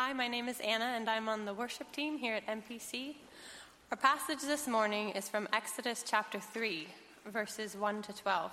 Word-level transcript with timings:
Hi, 0.00 0.12
my 0.12 0.28
name 0.28 0.48
is 0.48 0.60
Anna, 0.60 0.84
and 0.84 1.10
I'm 1.10 1.28
on 1.28 1.44
the 1.44 1.52
worship 1.52 1.90
team 1.90 2.18
here 2.18 2.36
at 2.36 2.46
MPC. 2.46 3.16
Our 3.90 3.96
passage 3.96 4.42
this 4.42 4.68
morning 4.68 5.08
is 5.10 5.28
from 5.28 5.48
Exodus 5.52 6.04
chapter 6.06 6.38
3, 6.38 6.86
verses 7.26 7.76
1 7.76 8.02
to 8.02 8.12
12. 8.12 8.52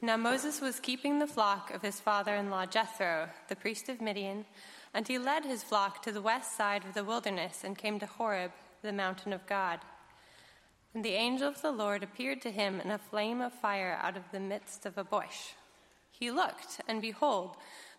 Now 0.00 0.16
Moses 0.16 0.60
was 0.60 0.78
keeping 0.78 1.18
the 1.18 1.26
flock 1.26 1.74
of 1.74 1.82
his 1.82 1.98
father 1.98 2.36
in 2.36 2.48
law 2.48 2.66
Jethro, 2.66 3.30
the 3.48 3.56
priest 3.56 3.88
of 3.88 4.00
Midian, 4.00 4.44
and 4.94 5.08
he 5.08 5.18
led 5.18 5.44
his 5.44 5.64
flock 5.64 6.00
to 6.04 6.12
the 6.12 6.22
west 6.22 6.56
side 6.56 6.84
of 6.84 6.94
the 6.94 7.02
wilderness 7.02 7.64
and 7.64 7.76
came 7.76 7.98
to 7.98 8.06
Horeb, 8.06 8.52
the 8.80 8.92
mountain 8.92 9.32
of 9.32 9.44
God. 9.48 9.80
And 10.94 11.04
the 11.04 11.14
angel 11.14 11.48
of 11.48 11.62
the 11.62 11.72
Lord 11.72 12.04
appeared 12.04 12.42
to 12.42 12.52
him 12.52 12.80
in 12.80 12.92
a 12.92 12.98
flame 12.98 13.40
of 13.40 13.52
fire 13.52 13.98
out 14.00 14.16
of 14.16 14.30
the 14.30 14.38
midst 14.38 14.86
of 14.86 14.96
a 14.96 15.02
bush. 15.02 15.54
He 16.12 16.30
looked, 16.30 16.80
and 16.86 17.02
behold, 17.02 17.56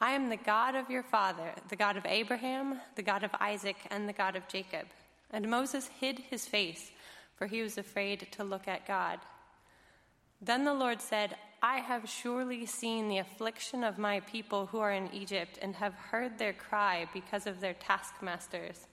I 0.00 0.12
am 0.12 0.28
the 0.28 0.36
God 0.36 0.76
of 0.76 0.90
your 0.90 1.02
father, 1.02 1.52
the 1.68 1.76
God 1.76 1.96
of 1.96 2.06
Abraham, 2.06 2.80
the 2.94 3.02
God 3.02 3.24
of 3.24 3.30
Isaac, 3.40 3.76
and 3.90 4.08
the 4.08 4.12
God 4.12 4.36
of 4.36 4.46
Jacob. 4.46 4.86
And 5.32 5.50
Moses 5.50 5.90
hid 6.00 6.20
his 6.20 6.46
face, 6.46 6.92
for 7.34 7.46
he 7.46 7.62
was 7.62 7.78
afraid 7.78 8.28
to 8.32 8.44
look 8.44 8.68
at 8.68 8.86
God. 8.86 9.18
Then 10.40 10.64
the 10.64 10.74
Lord 10.74 11.00
said, 11.00 11.36
I 11.60 11.78
have 11.78 12.08
surely 12.08 12.64
seen 12.64 13.08
the 13.08 13.18
affliction 13.18 13.82
of 13.82 13.98
my 13.98 14.20
people 14.20 14.66
who 14.66 14.78
are 14.78 14.92
in 14.92 15.12
Egypt, 15.12 15.58
and 15.60 15.74
have 15.74 15.94
heard 15.94 16.38
their 16.38 16.52
cry 16.52 17.08
because 17.12 17.48
of 17.48 17.60
their 17.60 17.74
taskmasters. 17.74 18.86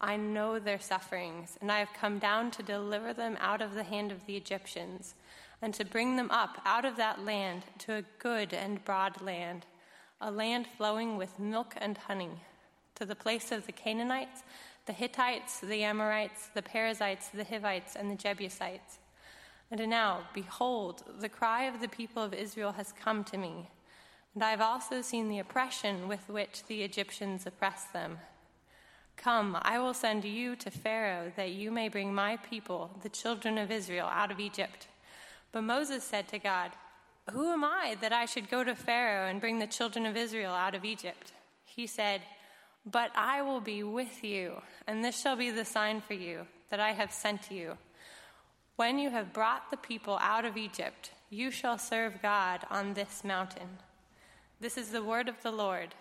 I 0.00 0.16
know 0.16 0.60
their 0.60 0.78
sufferings, 0.78 1.58
and 1.60 1.72
I 1.72 1.80
have 1.80 1.92
come 1.92 2.20
down 2.20 2.52
to 2.52 2.62
deliver 2.62 3.12
them 3.12 3.36
out 3.40 3.60
of 3.60 3.74
the 3.74 3.82
hand 3.82 4.12
of 4.12 4.24
the 4.26 4.36
Egyptians, 4.36 5.16
and 5.60 5.74
to 5.74 5.84
bring 5.84 6.14
them 6.14 6.30
up 6.30 6.60
out 6.64 6.84
of 6.84 6.96
that 6.96 7.24
land 7.24 7.64
to 7.78 7.94
a 7.94 8.04
good 8.20 8.54
and 8.54 8.84
broad 8.84 9.20
land, 9.20 9.66
a 10.20 10.30
land 10.30 10.66
flowing 10.76 11.16
with 11.16 11.38
milk 11.38 11.74
and 11.78 11.96
honey, 11.96 12.30
to 12.96 13.04
the 13.04 13.14
place 13.14 13.52
of 13.52 13.66
the 13.66 13.72
Canaanites, 13.72 14.42
the 14.86 14.92
Hittites, 14.92 15.60
the 15.60 15.84
Amorites, 15.84 16.48
the 16.54 16.62
Perizzites, 16.62 17.28
the 17.28 17.44
Hivites, 17.44 17.94
and 17.94 18.10
the 18.10 18.16
Jebusites. 18.16 18.98
And 19.70 19.88
now, 19.88 20.22
behold, 20.32 21.04
the 21.20 21.28
cry 21.28 21.64
of 21.64 21.80
the 21.80 21.88
people 21.88 22.22
of 22.22 22.34
Israel 22.34 22.72
has 22.72 22.92
come 22.92 23.22
to 23.24 23.36
me, 23.36 23.68
and 24.34 24.42
I 24.42 24.50
have 24.50 24.60
also 24.60 25.02
seen 25.02 25.28
the 25.28 25.40
oppression 25.40 26.08
with 26.08 26.28
which 26.28 26.64
the 26.66 26.82
Egyptians 26.82 27.46
oppress 27.46 27.84
them. 27.84 28.18
Come, 29.16 29.58
I 29.62 29.78
will 29.78 29.94
send 29.94 30.24
you 30.24 30.54
to 30.56 30.70
Pharaoh, 30.70 31.32
that 31.36 31.50
you 31.50 31.70
may 31.70 31.88
bring 31.88 32.14
my 32.14 32.36
people, 32.36 32.90
the 33.02 33.08
children 33.08 33.58
of 33.58 33.70
Israel, 33.70 34.06
out 34.06 34.30
of 34.30 34.40
Egypt. 34.40 34.86
But 35.50 35.64
Moses 35.64 36.04
said 36.04 36.28
to 36.28 36.38
God, 36.38 36.70
Who 37.32 37.52
am 37.52 37.64
I 37.64 37.96
that 38.00 38.12
I 38.12 38.24
should 38.24 38.50
go 38.50 38.64
to 38.64 38.74
Pharaoh 38.74 39.28
and 39.28 39.40
bring 39.40 39.58
the 39.58 39.66
children 39.66 40.06
of 40.06 40.16
Israel 40.16 40.52
out 40.52 40.74
of 40.74 40.84
Egypt? 40.84 41.32
He 41.64 41.86
said, 41.86 42.22
But 42.86 43.10
I 43.14 43.42
will 43.42 43.60
be 43.60 43.82
with 43.82 44.24
you, 44.24 44.62
and 44.86 45.04
this 45.04 45.20
shall 45.20 45.36
be 45.36 45.50
the 45.50 45.64
sign 45.64 46.00
for 46.00 46.14
you 46.14 46.46
that 46.70 46.80
I 46.80 46.92
have 46.92 47.12
sent 47.12 47.50
you. 47.50 47.76
When 48.76 48.98
you 48.98 49.10
have 49.10 49.32
brought 49.32 49.70
the 49.70 49.76
people 49.76 50.18
out 50.22 50.44
of 50.44 50.56
Egypt, 50.56 51.10
you 51.30 51.50
shall 51.50 51.78
serve 51.78 52.22
God 52.22 52.60
on 52.70 52.94
this 52.94 53.24
mountain. 53.24 53.68
This 54.60 54.78
is 54.78 54.90
the 54.90 55.02
word 55.02 55.28
of 55.28 55.42
the 55.42 55.52
Lord. 55.52 55.94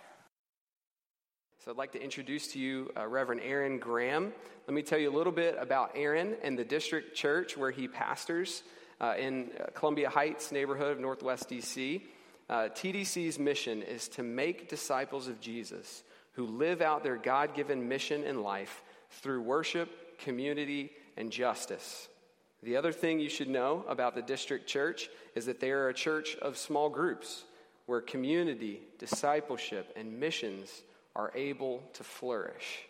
So 1.63 1.71
I'd 1.71 1.77
like 1.77 1.91
to 1.93 2.01
introduce 2.01 2.47
to 2.53 2.59
you 2.59 2.91
uh, 2.95 3.07
Reverend 3.07 3.41
Aaron 3.43 3.79
Graham. 3.79 4.31
Let 4.67 4.73
me 4.73 4.81
tell 4.81 4.99
you 4.99 5.09
a 5.09 5.17
little 5.17 5.33
bit 5.33 5.57
about 5.59 5.91
Aaron 5.95 6.35
and 6.41 6.57
the 6.57 6.63
district 6.63 7.15
church 7.15 7.57
where 7.57 7.71
he 7.71 7.87
pastors 7.87 8.63
uh, 8.99 9.13
in 9.17 9.51
Columbia 9.73 10.09
Heights 10.09 10.51
neighborhood 10.51 10.91
of 10.91 10.99
Northwest 10.99 11.49
DC. 11.49 12.01
Uh, 12.49 12.69
TDC's 12.73 13.37
mission 13.37 13.81
is 13.81 14.07
to 14.09 14.23
make 14.23 14.69
disciples 14.69 15.27
of 15.27 15.41
Jesus 15.41 16.03
who 16.33 16.45
live 16.45 16.81
out 16.81 17.03
their 17.03 17.17
God 17.17 17.55
given 17.55 17.87
mission 17.87 18.23
in 18.23 18.43
life 18.43 18.83
through 19.09 19.41
worship, 19.41 20.19
community, 20.19 20.91
and 21.17 21.31
justice. 21.31 22.07
The 22.63 22.77
other 22.77 22.91
thing 22.91 23.19
you 23.19 23.29
should 23.29 23.49
know 23.49 23.83
about 23.87 24.15
the 24.15 24.21
district 24.21 24.67
church 24.67 25.09
is 25.35 25.45
that 25.45 25.59
they 25.59 25.71
are 25.71 25.89
a 25.89 25.93
church 25.93 26.35
of 26.37 26.57
small 26.57 26.89
groups 26.89 27.43
where 27.85 28.01
community, 28.01 28.81
discipleship, 28.99 29.91
and 29.95 30.19
missions 30.19 30.83
are 31.15 31.31
able 31.35 31.81
to 31.93 32.03
flourish. 32.03 32.83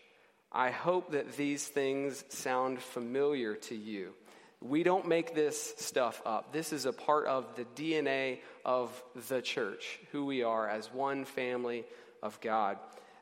I 0.51 0.71
hope 0.71 1.11
that 1.11 1.37
these 1.37 1.67
things 1.67 2.23
sound 2.29 2.81
familiar 2.81 3.55
to 3.55 3.75
you. 3.75 4.13
We 4.61 4.83
don't 4.83 5.07
make 5.07 5.35
this 5.35 5.75
stuff 5.77 6.21
up. 6.25 6.51
This 6.51 6.73
is 6.73 6.85
a 6.85 6.93
part 6.93 7.27
of 7.27 7.55
the 7.55 7.65
DNA 7.75 8.39
of 8.65 8.91
the 9.29 9.41
church, 9.41 9.99
who 10.11 10.25
we 10.25 10.41
are 10.43 10.67
as 10.67 10.91
one 10.91 11.25
family 11.25 11.85
of 12.23 12.39
God. 12.41 12.77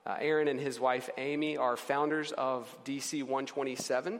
Uh, 0.05 0.15
Aaron 0.19 0.47
and 0.47 0.59
his 0.59 0.79
wife 0.79 1.09
Amy 1.17 1.57
are 1.57 1.75
founders 1.75 2.31
of 2.31 2.73
DC 2.85 3.21
127, 3.21 4.19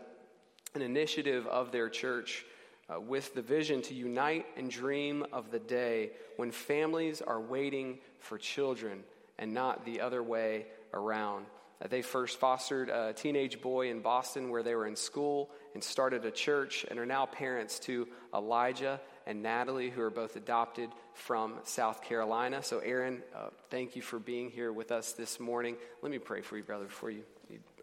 an 0.74 0.82
initiative 0.82 1.48
of 1.48 1.72
their 1.72 1.90
church 1.90 2.44
uh, 2.90 3.00
with 3.00 3.34
the 3.34 3.42
vision 3.42 3.82
to 3.84 3.94
unite 3.94 4.46
and 4.58 4.70
dream 4.70 5.26
of 5.32 5.52
the 5.52 5.60
day 5.60 6.12
when 6.36 6.52
families 6.52 7.22
are 7.22 7.40
waiting 7.40 8.00
for 8.20 8.38
children 8.38 9.04
and 9.40 9.54
not 9.54 9.86
the 9.86 10.02
other 10.02 10.22
way 10.22 10.66
around. 10.94 11.46
They 11.90 12.02
first 12.02 12.40
fostered 12.40 12.90
a 12.90 13.14
teenage 13.14 13.62
boy 13.62 13.90
in 13.90 14.02
Boston 14.02 14.50
where 14.50 14.64
they 14.64 14.76
were 14.76 14.88
in 14.88 14.96
school 14.96 15.52
and 15.74 15.84
started 15.84 16.26
a 16.26 16.32
church 16.32 16.86
and 16.90 17.00
are 17.00 17.06
now 17.06 17.26
parents 17.26 17.80
to 17.80 18.08
Elijah 18.34 19.02
and 19.28 19.42
Natalie, 19.42 19.90
who 19.90 20.02
are 20.02 20.10
both 20.10 20.36
adopted 20.36 20.90
from 21.14 21.56
South 21.64 22.02
Carolina. 22.02 22.64
So, 22.64 22.80
Aaron, 22.80 23.22
uh, 23.36 23.50
thank 23.70 23.96
you 23.96 24.02
for 24.02 24.20
being 24.20 24.50
here 24.52 24.72
with 24.72 24.92
us 24.92 25.14
this 25.14 25.40
morning. 25.40 25.76
Let 26.02 26.12
me 26.12 26.20
pray 26.20 26.42
for 26.42 26.58
you, 26.58 26.64
brother, 26.64 26.86
before 26.86 27.10
you, 27.10 27.24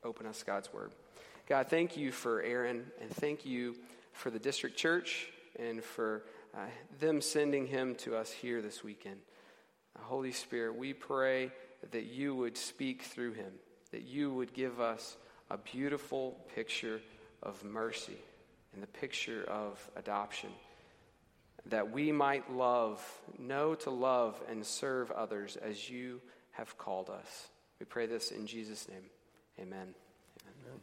open 0.04 0.26
us 0.26 0.42
God's 0.42 0.72
word. 0.72 0.92
God, 1.48 1.68
thank 1.68 1.96
you 1.96 2.12
for 2.12 2.42
Aaron, 2.42 2.86
and 3.00 3.10
thank 3.10 3.44
you 3.44 3.76
for 4.12 4.30
the 4.30 4.38
district 4.38 4.76
church 4.76 5.28
and 5.58 5.82
for 5.82 6.24
uh, 6.54 6.60
them 7.00 7.20
sending 7.20 7.66
him 7.66 7.94
to 7.96 8.16
us 8.16 8.30
here 8.30 8.62
this 8.62 8.82
weekend. 8.82 9.18
Holy 10.00 10.32
Spirit, 10.32 10.76
we 10.76 10.92
pray 10.92 11.50
that 11.90 12.04
you 12.04 12.34
would 12.34 12.56
speak 12.56 13.02
through 13.02 13.32
him, 13.32 13.52
that 13.92 14.02
you 14.02 14.32
would 14.32 14.52
give 14.52 14.80
us 14.80 15.16
a 15.50 15.56
beautiful 15.56 16.36
picture 16.54 17.00
of 17.42 17.62
mercy 17.62 18.18
and 18.72 18.82
the 18.82 18.86
picture 18.86 19.44
of 19.44 19.78
adoption, 19.96 20.50
that 21.66 21.92
we 21.92 22.10
might 22.10 22.50
love, 22.50 23.04
know 23.38 23.74
to 23.74 23.90
love, 23.90 24.40
and 24.50 24.64
serve 24.64 25.10
others 25.10 25.56
as 25.56 25.88
you 25.88 26.20
have 26.52 26.76
called 26.78 27.10
us. 27.10 27.48
We 27.78 27.86
pray 27.86 28.06
this 28.06 28.30
in 28.30 28.46
Jesus' 28.46 28.88
name. 28.88 29.04
Amen. 29.60 29.94
Amen. 30.42 30.80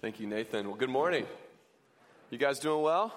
Thank 0.00 0.20
you, 0.20 0.26
Nathan. 0.26 0.68
Well, 0.68 0.76
good 0.76 0.88
morning. 0.88 1.26
You 2.30 2.38
guys 2.38 2.60
doing 2.60 2.82
well? 2.82 3.12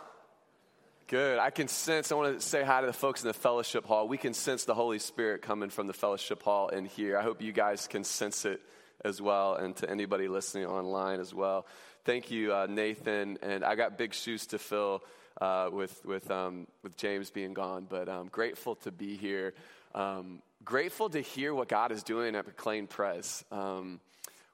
Good. 1.08 1.38
I 1.38 1.50
can 1.50 1.68
sense, 1.68 2.12
I 2.12 2.16
want 2.16 2.40
to 2.40 2.46
say 2.46 2.64
hi 2.64 2.82
to 2.82 2.88
the 2.88 2.94
folks 2.94 3.22
in 3.22 3.28
the 3.28 3.34
fellowship 3.34 3.86
hall. 3.86 4.08
We 4.08 4.18
can 4.18 4.34
sense 4.34 4.64
the 4.64 4.74
Holy 4.74 5.00
Spirit 5.00 5.42
coming 5.42 5.70
from 5.70 5.88
the 5.88 5.94
fellowship 5.94 6.42
hall 6.42 6.70
in 6.70 6.86
here. 6.86 7.18
I 7.18 7.22
hope 7.22 7.42
you 7.42 7.52
guys 7.52 7.88
can 7.88 8.04
sense 8.04 8.46
it 8.46 8.62
as 9.04 9.22
well, 9.22 9.56
and 9.56 9.76
to 9.78 9.90
anybody 9.90 10.28
listening 10.28 10.66
online 10.66 11.20
as 11.20 11.34
well. 11.34 11.66
Thank 12.04 12.32
you, 12.32 12.54
uh, 12.54 12.68
Nathan. 12.70 13.38
And 13.42 13.64
I 13.64 13.76
got 13.76 13.98
big 13.98 14.14
shoes 14.14 14.48
to 14.48 14.58
fill 14.58 15.04
uh, 15.40 15.70
with, 15.72 16.04
with, 16.06 16.30
um, 16.32 16.68
with 16.84 16.98
James 16.98 17.30
being 17.30 17.54
gone, 17.54 17.88
but 17.90 18.10
I'm 18.10 18.28
grateful 18.28 18.76
to 18.78 18.92
be 18.92 19.18
here. 19.18 19.54
Um, 19.94 20.42
grateful 20.64 21.10
to 21.10 21.22
hear 21.22 21.54
what 21.54 21.68
God 21.68 21.92
is 21.92 22.04
doing 22.04 22.36
at 22.36 22.46
McLean 22.46 22.88
Pres. 22.88 23.44
Um, 23.52 24.00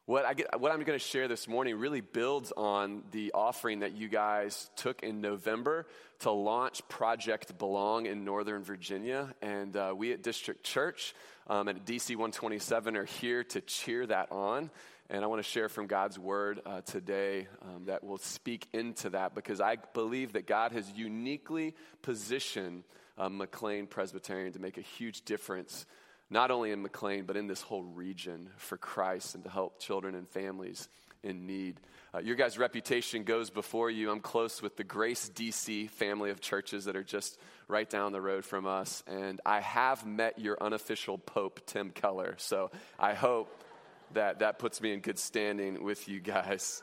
what, 0.08 0.24
I 0.24 0.34
get, 0.36 0.58
what 0.62 0.72
I'm 0.72 0.82
going 0.84 0.98
to 0.98 1.06
share 1.06 1.28
this 1.28 1.50
morning 1.50 1.78
really 1.78 2.00
builds 2.00 2.54
on 2.56 3.04
the 3.12 3.34
offering 3.34 3.82
that 3.82 3.92
you 3.92 4.08
guys 4.08 4.72
took 4.78 5.04
in 5.04 5.20
November 5.20 5.86
to 6.20 6.32
launch 6.32 6.88
Project 6.88 7.58
Belong 7.58 8.06
in 8.06 8.24
Northern 8.24 8.64
Virginia. 8.64 9.36
And 9.42 9.76
uh, 9.76 9.94
we 9.96 10.14
at 10.14 10.24
District 10.24 10.64
Church 10.64 11.14
um, 11.48 11.68
at 11.68 11.86
DC 11.86 12.12
127 12.12 12.96
are 12.96 13.04
here 13.04 13.44
to 13.44 13.60
cheer 13.60 14.06
that 14.06 14.32
on. 14.32 14.72
And 15.10 15.26
I 15.26 15.28
want 15.28 15.44
to 15.44 15.50
share 15.50 15.68
from 15.68 15.88
God's 15.88 16.18
word 16.18 16.62
uh, 16.66 16.80
today 16.82 17.50
um, 17.62 17.88
that 17.88 18.02
will 18.02 18.18
speak 18.18 18.66
into 18.72 19.10
that 19.10 19.36
because 19.36 19.60
I 19.60 19.76
believe 19.94 20.34
that 20.34 20.48
God 20.48 20.72
has 20.72 20.90
uniquely 20.90 21.76
positioned 22.02 22.86
um, 23.18 23.38
McLean 23.38 23.88
Presbyterian 23.88 24.54
to 24.54 24.60
make 24.60 24.78
a 24.78 24.82
huge 24.82 25.26
difference 25.26 25.86
not 26.30 26.52
only 26.52 26.72
in 26.72 26.82
McLean, 26.82 27.26
but 27.26 27.38
in 27.38 27.48
this 27.48 27.62
whole 27.62 27.84
region 27.84 28.50
for 28.58 28.78
Christ 28.78 29.36
and 29.36 29.44
to 29.44 29.50
help 29.50 29.80
children 29.80 30.16
and 30.16 30.28
families 30.28 30.90
in 31.24 31.46
need. 31.46 31.80
Uh, 32.14 32.20
your 32.20 32.36
guys' 32.36 32.58
reputation 32.58 33.24
goes 33.24 33.50
before 33.50 33.90
you. 33.90 34.10
I'm 34.12 34.20
close 34.20 34.62
with 34.62 34.78
the 34.78 34.84
Grace 34.84 35.30
DC 35.34 35.90
family 35.92 36.30
of 36.30 36.42
churches 36.42 36.86
that 36.86 36.96
are 36.96 37.04
just 37.04 37.38
right 37.68 37.90
down 37.90 38.12
the 38.12 38.22
road 38.22 38.46
from 38.46 38.66
us. 38.66 39.04
And 39.08 39.42
I 39.46 39.60
have 39.62 40.06
met 40.06 40.40
your 40.40 40.58
unofficial 40.62 41.18
Pope, 41.18 41.62
Tim 41.66 41.92
Keller. 41.92 42.36
So 42.38 42.72
I 43.00 43.14
hope 43.14 43.64
that 44.14 44.40
that 44.40 44.60
puts 44.60 44.82
me 44.82 44.94
in 44.94 45.02
good 45.02 45.20
standing 45.20 45.84
with 45.84 46.08
you 46.08 46.20
guys. 46.20 46.82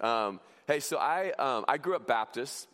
Um, 0.00 0.40
hey, 0.66 0.80
so 0.80 0.98
I, 0.98 1.30
um, 1.38 1.64
I 1.68 1.78
grew 1.78 1.94
up 1.94 2.06
Baptist. 2.06 2.66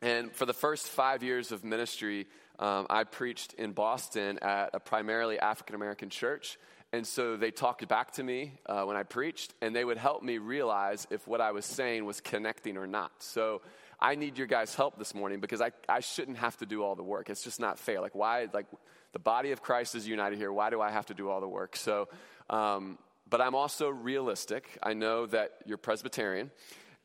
And 0.00 0.32
for 0.32 0.46
the 0.46 0.54
first 0.54 0.88
five 0.88 1.22
years 1.22 1.52
of 1.52 1.62
ministry, 1.62 2.26
um, 2.58 2.86
I 2.90 3.04
preached 3.04 3.54
in 3.54 3.72
Boston 3.72 4.38
at 4.42 4.70
a 4.74 4.80
primarily 4.80 5.38
African 5.38 5.74
American 5.74 6.10
church. 6.10 6.58
And 6.94 7.06
so 7.06 7.38
they 7.38 7.50
talked 7.50 7.88
back 7.88 8.12
to 8.12 8.22
me 8.22 8.52
uh, 8.66 8.82
when 8.82 8.96
I 8.96 9.02
preached, 9.02 9.54
and 9.62 9.74
they 9.74 9.84
would 9.84 9.96
help 9.96 10.22
me 10.22 10.36
realize 10.36 11.06
if 11.10 11.26
what 11.26 11.40
I 11.40 11.52
was 11.52 11.64
saying 11.64 12.04
was 12.04 12.20
connecting 12.20 12.76
or 12.76 12.86
not. 12.86 13.12
So 13.20 13.62
I 13.98 14.14
need 14.14 14.36
your 14.36 14.46
guys' 14.46 14.74
help 14.74 14.98
this 14.98 15.14
morning 15.14 15.40
because 15.40 15.62
I, 15.62 15.70
I 15.88 16.00
shouldn't 16.00 16.36
have 16.36 16.56
to 16.58 16.66
do 16.66 16.82
all 16.82 16.94
the 16.94 17.02
work. 17.02 17.30
It's 17.30 17.42
just 17.42 17.60
not 17.60 17.78
fair. 17.78 18.00
Like, 18.00 18.14
why, 18.14 18.48
like, 18.52 18.66
the 19.12 19.18
body 19.18 19.52
of 19.52 19.62
Christ 19.62 19.94
is 19.94 20.06
united 20.06 20.38
here. 20.38 20.52
Why 20.52 20.68
do 20.68 20.82
I 20.82 20.90
have 20.90 21.06
to 21.06 21.14
do 21.14 21.30
all 21.30 21.40
the 21.40 21.48
work? 21.48 21.76
So, 21.76 22.08
um, 22.50 22.98
but 23.28 23.40
I'm 23.40 23.54
also 23.54 23.88
realistic. 23.88 24.78
I 24.82 24.92
know 24.92 25.24
that 25.26 25.52
you're 25.64 25.78
Presbyterian. 25.78 26.50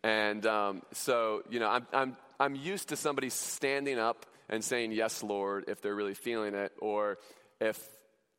And 0.04 0.46
um, 0.46 0.82
so, 0.92 1.44
you 1.50 1.60
know, 1.60 1.70
I'm, 1.70 1.88
I'm, 1.94 2.18
I'm 2.40 2.56
used 2.56 2.90
to 2.90 2.98
somebody 2.98 3.30
standing 3.30 4.00
up 4.00 4.26
and 4.50 4.64
saying, 4.64 4.92
Yes, 4.92 5.24
Lord, 5.24 5.66
if 5.68 5.82
they're 5.82 5.96
really 5.96 6.14
feeling 6.14 6.56
it, 6.56 6.72
or 6.80 7.18
if 7.60 7.80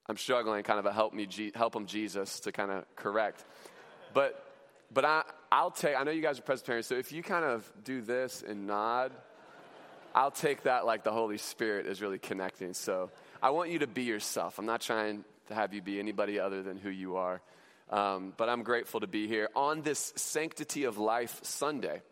I'm 0.06 0.16
struggling, 0.16 0.62
kind 0.62 0.78
of 0.78 0.86
a 0.86 0.92
help 0.92 1.12
me, 1.12 1.28
help 1.54 1.74
them 1.74 1.86
Jesus 1.86 2.40
to 2.40 2.52
kind 2.52 2.70
of 2.70 2.84
correct. 2.96 3.44
But, 4.14 4.42
but 4.92 5.04
I, 5.04 5.22
I'll 5.52 5.70
take, 5.70 5.96
I 5.96 6.02
know 6.02 6.10
you 6.10 6.22
guys 6.22 6.38
are 6.38 6.42
Presbyterian, 6.42 6.82
so 6.82 6.94
if 6.94 7.12
you 7.12 7.22
kind 7.22 7.44
of 7.44 7.70
do 7.84 8.00
this 8.00 8.42
and 8.46 8.66
nod, 8.66 9.12
I'll 10.14 10.30
take 10.30 10.62
that 10.62 10.86
like 10.86 11.04
the 11.04 11.12
Holy 11.12 11.38
Spirit 11.38 11.86
is 11.86 12.00
really 12.00 12.18
connecting. 12.18 12.72
So 12.72 13.10
I 13.42 13.50
want 13.50 13.70
you 13.70 13.80
to 13.80 13.86
be 13.86 14.02
yourself. 14.02 14.58
I'm 14.58 14.66
not 14.66 14.80
trying 14.80 15.24
to 15.48 15.54
have 15.54 15.74
you 15.74 15.82
be 15.82 15.98
anybody 15.98 16.40
other 16.40 16.62
than 16.62 16.78
who 16.78 16.90
you 16.90 17.16
are. 17.16 17.40
Um, 17.90 18.34
but 18.36 18.48
I'm 18.48 18.62
grateful 18.62 19.00
to 19.00 19.06
be 19.06 19.28
here 19.28 19.48
on 19.54 19.82
this 19.82 20.12
Sanctity 20.16 20.84
of 20.84 20.98
Life 20.98 21.40
Sunday. 21.42 22.02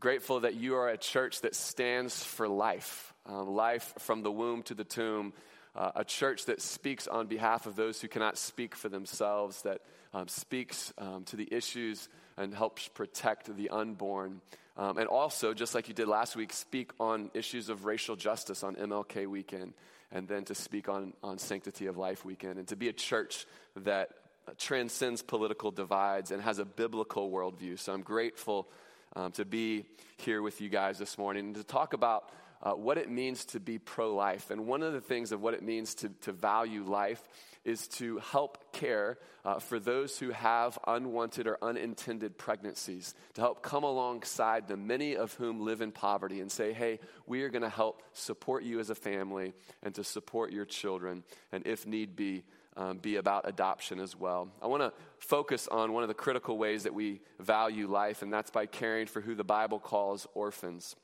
Grateful 0.00 0.40
that 0.40 0.54
you 0.54 0.76
are 0.76 0.88
a 0.88 0.96
church 0.96 1.40
that 1.40 1.56
stands 1.56 2.22
for 2.22 2.46
life, 2.46 3.12
um, 3.28 3.48
life 3.48 3.94
from 3.98 4.22
the 4.22 4.32
womb 4.32 4.62
to 4.64 4.74
the 4.74 4.84
tomb, 4.84 5.32
uh, 5.76 5.92
a 5.94 6.04
church 6.04 6.46
that 6.46 6.60
speaks 6.60 7.06
on 7.06 7.26
behalf 7.26 7.66
of 7.66 7.76
those 7.76 8.00
who 8.00 8.08
cannot 8.08 8.36
speak 8.36 8.74
for 8.74 8.88
themselves, 8.88 9.62
that 9.62 9.82
um, 10.12 10.26
speaks 10.26 10.92
um, 10.98 11.24
to 11.24 11.36
the 11.36 11.48
issues 11.52 12.08
and 12.36 12.54
helps 12.54 12.88
protect 12.88 13.54
the 13.56 13.68
unborn. 13.68 14.40
Um, 14.76 14.96
and 14.98 15.06
also, 15.06 15.54
just 15.54 15.74
like 15.74 15.88
you 15.88 15.94
did 15.94 16.08
last 16.08 16.36
week, 16.36 16.52
speak 16.52 16.92
on 16.98 17.30
issues 17.34 17.68
of 17.68 17.84
racial 17.84 18.16
justice 18.16 18.62
on 18.62 18.76
MLK 18.76 19.26
weekend, 19.26 19.74
and 20.10 20.26
then 20.26 20.44
to 20.44 20.54
speak 20.54 20.88
on, 20.88 21.12
on 21.22 21.38
Sanctity 21.38 21.86
of 21.86 21.96
Life 21.96 22.24
weekend, 22.24 22.58
and 22.58 22.66
to 22.68 22.76
be 22.76 22.88
a 22.88 22.92
church 22.92 23.46
that 23.76 24.10
transcends 24.56 25.22
political 25.22 25.70
divides 25.70 26.30
and 26.30 26.40
has 26.42 26.58
a 26.58 26.64
biblical 26.64 27.30
worldview. 27.30 27.78
So 27.78 27.92
I'm 27.92 28.02
grateful 28.02 28.68
um, 29.14 29.32
to 29.32 29.44
be 29.44 29.84
here 30.16 30.42
with 30.42 30.60
you 30.60 30.68
guys 30.68 30.98
this 30.98 31.18
morning 31.18 31.46
and 31.46 31.56
to 31.56 31.64
talk 31.64 31.92
about 31.92 32.30
uh, 32.62 32.72
what 32.72 32.98
it 32.98 33.10
means 33.10 33.44
to 33.46 33.60
be 33.60 33.78
pro 33.78 34.14
life. 34.14 34.50
And 34.50 34.66
one 34.66 34.82
of 34.82 34.92
the 34.92 35.00
things 35.00 35.32
of 35.32 35.40
what 35.40 35.54
it 35.54 35.62
means 35.62 35.94
to, 35.96 36.08
to 36.22 36.32
value 36.32 36.84
life 36.84 37.22
is 37.64 37.86
to 37.86 38.18
help 38.18 38.72
care 38.72 39.18
uh, 39.44 39.58
for 39.58 39.78
those 39.78 40.18
who 40.18 40.30
have 40.30 40.78
unwanted 40.86 41.46
or 41.46 41.58
unintended 41.62 42.38
pregnancies, 42.38 43.14
to 43.34 43.40
help 43.40 43.62
come 43.62 43.84
alongside 43.84 44.68
them, 44.68 44.86
many 44.86 45.16
of 45.16 45.34
whom 45.34 45.60
live 45.60 45.80
in 45.80 45.92
poverty, 45.92 46.40
and 46.40 46.50
say, 46.50 46.72
hey, 46.72 46.98
we 47.26 47.42
are 47.42 47.50
going 47.50 47.62
to 47.62 47.68
help 47.68 48.02
support 48.12 48.62
you 48.62 48.80
as 48.80 48.90
a 48.90 48.94
family 48.94 49.52
and 49.82 49.94
to 49.94 50.04
support 50.04 50.52
your 50.52 50.64
children, 50.64 51.24
and 51.52 51.66
if 51.66 51.86
need 51.86 52.16
be, 52.16 52.42
um, 52.76 52.98
be 52.98 53.16
about 53.16 53.46
adoption 53.46 54.00
as 54.00 54.16
well. 54.16 54.48
I 54.62 54.66
want 54.66 54.82
to 54.82 54.92
focus 55.18 55.68
on 55.68 55.92
one 55.92 56.02
of 56.02 56.08
the 56.08 56.14
critical 56.14 56.56
ways 56.56 56.84
that 56.84 56.94
we 56.94 57.20
value 57.38 57.86
life, 57.86 58.22
and 58.22 58.32
that's 58.32 58.50
by 58.50 58.66
caring 58.66 59.06
for 59.06 59.20
who 59.20 59.34
the 59.34 59.44
Bible 59.44 59.78
calls 59.78 60.26
orphans. 60.34 60.96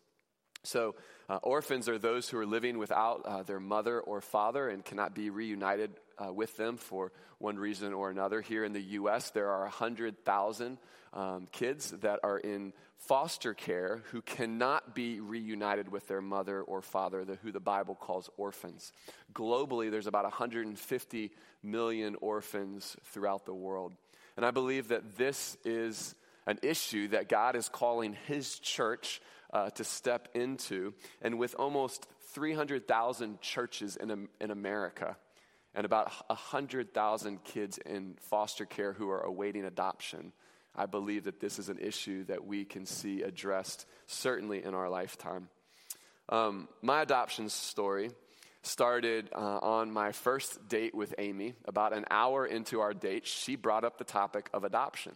So, 0.62 0.95
uh, 1.29 1.38
orphans 1.43 1.88
are 1.88 1.99
those 1.99 2.29
who 2.29 2.38
are 2.38 2.47
living 2.47 2.79
without 2.79 3.23
uh, 3.25 3.43
their 3.43 3.61
mother 3.61 4.00
or 4.00 4.21
father 4.21 4.69
and 4.69 4.85
cannot 4.85 5.15
be 5.15 5.31
reunited 5.31 5.91
uh, 6.19 6.32
with 6.32 6.56
them 6.56 6.76
for 6.76 7.12
one 7.38 7.59
reason 7.59 7.93
or 7.93 8.11
another. 8.11 8.41
Here 8.41 8.65
in 8.65 8.73
the 8.73 8.81
U.S., 8.81 9.31
there 9.31 9.50
are 9.50 9.62
100,000 9.62 10.79
um, 11.12 11.47
kids 11.53 11.91
that 12.03 12.21
are 12.23 12.38
in 12.38 12.73
foster 12.99 13.55
care 13.55 14.03
who 14.11 14.23
cannot 14.23 14.94
be 14.94 15.21
reunited 15.21 15.91
with 15.91 16.09
their 16.09 16.21
mother 16.21 16.62
or 16.62 16.82
father, 16.82 17.25
the, 17.25 17.37
who 17.37 17.53
the 17.53 17.61
Bible 17.61 17.94
calls 17.94 18.31
orphans. 18.37 18.93
Globally, 19.32 19.91
there's 19.91 20.06
about 20.06 20.25
150 20.25 21.31
million 21.62 22.17
orphans 22.21 22.97
throughout 23.05 23.47
the 23.47 23.55
world. 23.55 23.93
And 24.37 24.44
I 24.44 24.50
believe 24.50 24.88
that 24.88 25.17
this 25.17 25.56
is 25.65 26.15
an 26.47 26.59
issue 26.62 27.09
that 27.09 27.29
God 27.29 27.56
is 27.56 27.69
calling 27.69 28.17
His 28.26 28.59
church 28.59 29.21
uh, 29.55 29.71
to 29.71 29.85
step 29.85 30.29
into. 30.35 30.93
And 31.23 31.39
with 31.39 31.55
almost 31.59 32.06
300,000 32.33 33.41
churches 33.41 33.97
in, 33.97 34.29
in 34.41 34.51
America 34.51 35.17
and 35.75 35.87
about 35.87 36.12
100,000 36.27 37.45
kids 37.45 37.79
in 37.79 38.17
foster 38.21 38.67
care 38.67 38.93
who 38.93 39.09
are 39.11 39.23
awaiting 39.23 39.65
adoption, 39.65 40.33
I 40.77 40.87
believe 40.87 41.25
that 41.25 41.41
this 41.41 41.59
is 41.59 41.69
an 41.69 41.79
issue 41.79 42.25
that 42.25 42.45
we 42.45 42.65
can 42.65 42.85
see 42.85 43.23
addressed 43.23 43.87
certainly 44.06 44.65
in 44.65 44.75
our 44.75 44.91
lifetime. 44.91 45.49
Um, 46.29 46.69
my 46.83 47.03
adoption 47.03 47.49
story 47.49 48.11
started 48.62 49.29
uh, 49.35 49.59
on 49.59 49.93
my 49.93 50.12
first 50.12 50.69
date 50.69 50.95
with 50.95 51.15
Amy. 51.19 51.55
About 51.67 51.93
an 51.93 52.07
hour 52.11 52.47
into 52.47 52.81
our 52.81 52.95
date, 52.95 53.27
she 53.27 53.57
brought 53.57 53.85
up 53.85 53.99
the 53.99 54.05
topic 54.05 54.49
of 54.53 54.65
adoption. 54.65 55.12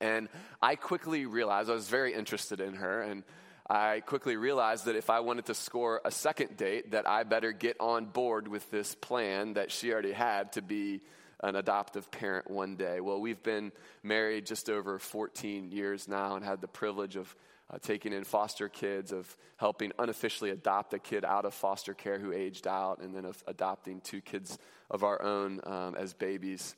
And 0.00 0.28
I 0.60 0.76
quickly 0.76 1.26
realized 1.26 1.70
I 1.70 1.74
was 1.74 1.88
very 1.88 2.14
interested 2.14 2.60
in 2.60 2.74
her, 2.74 3.02
and 3.02 3.24
I 3.68 4.00
quickly 4.00 4.36
realized 4.36 4.84
that 4.84 4.96
if 4.96 5.10
I 5.10 5.20
wanted 5.20 5.46
to 5.46 5.54
score 5.54 6.00
a 6.04 6.10
second 6.10 6.56
date, 6.56 6.92
that 6.92 7.08
I 7.08 7.24
better 7.24 7.52
get 7.52 7.76
on 7.80 8.06
board 8.06 8.46
with 8.46 8.70
this 8.70 8.94
plan 8.94 9.54
that 9.54 9.72
she 9.72 9.92
already 9.92 10.12
had 10.12 10.52
to 10.52 10.62
be 10.62 11.00
an 11.42 11.56
adoptive 11.56 12.10
parent 12.10 12.50
one 12.50 12.76
day. 12.76 13.00
Well, 13.00 13.20
we've 13.20 13.42
been 13.42 13.72
married 14.02 14.46
just 14.46 14.70
over 14.70 14.98
14 14.98 15.70
years 15.70 16.08
now 16.08 16.36
and 16.36 16.44
had 16.44 16.60
the 16.60 16.68
privilege 16.68 17.16
of 17.16 17.34
uh, 17.68 17.78
taking 17.78 18.12
in 18.12 18.24
foster 18.24 18.68
kids, 18.68 19.12
of 19.12 19.36
helping 19.56 19.92
unofficially 19.98 20.50
adopt 20.50 20.94
a 20.94 20.98
kid 20.98 21.24
out 21.24 21.44
of 21.44 21.52
foster 21.52 21.94
care 21.94 22.18
who 22.18 22.32
aged 22.32 22.66
out, 22.66 23.00
and 23.00 23.14
then 23.14 23.24
of 23.24 23.42
adopting 23.46 24.00
two 24.00 24.20
kids 24.20 24.58
of 24.90 25.02
our 25.02 25.20
own 25.22 25.60
um, 25.64 25.96
as 25.96 26.14
babies. 26.14 26.76